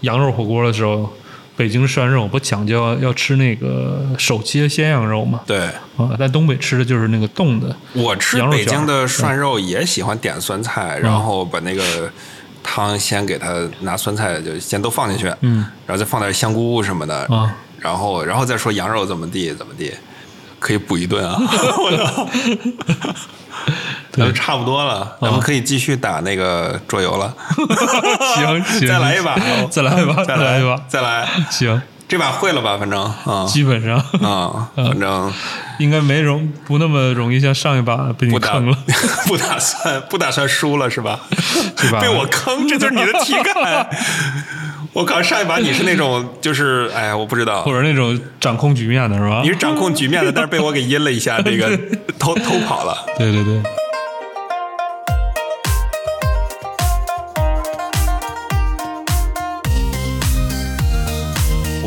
[0.00, 1.12] 羊肉火锅的时候，
[1.56, 5.40] 北京涮肉不讲究要要吃那个手切鲜羊肉嘛？
[5.46, 5.66] 对。
[5.98, 7.76] 啊，在东北吃的就是那个冻的。
[7.92, 12.10] 我吃北京的涮肉也喜欢点酸菜，嗯然后把那个
[12.62, 17.54] 汤先给它拿酸菜就先都放进去，嗯，然后再放点香菇什么的，啊。
[17.78, 19.90] 然后然后再说羊肉怎么地怎么地，
[20.58, 21.34] 可以补一顿啊！
[21.40, 22.28] 我操，
[24.12, 27.34] 咱们差不多了，咱们可以继续打那个桌游了。
[28.34, 29.34] 行 行， 再来一把，
[29.70, 31.80] 再来一把，再来一把，再来，行，
[32.10, 32.76] 这把会了吧？
[32.76, 35.32] 反正啊基本上啊， 反正
[35.78, 38.76] 应该没容不那么容易像上一把被你坑了。
[39.28, 41.20] 不打算不打算输了是吧？
[41.76, 43.88] 这把被我坑，这就是你的体感。
[44.92, 49.48] 我靠，上一把你是那种就是哎，我不知道或，者那种掌控局面的是吧你？
[49.48, 51.78] 是掌控局面的，但是被我给阴了一下，这个
[52.18, 52.96] 偷偷跑了。
[53.16, 53.62] 对对对，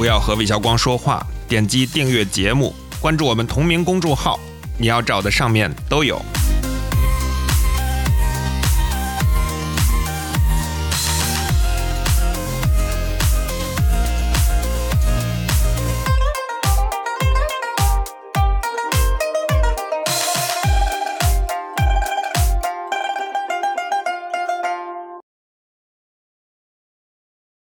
[0.03, 4.37] 不要和魏小光说话，点击订阅节目，关注我们同名公众号，
[4.77, 6.21] 你要找的上面都有。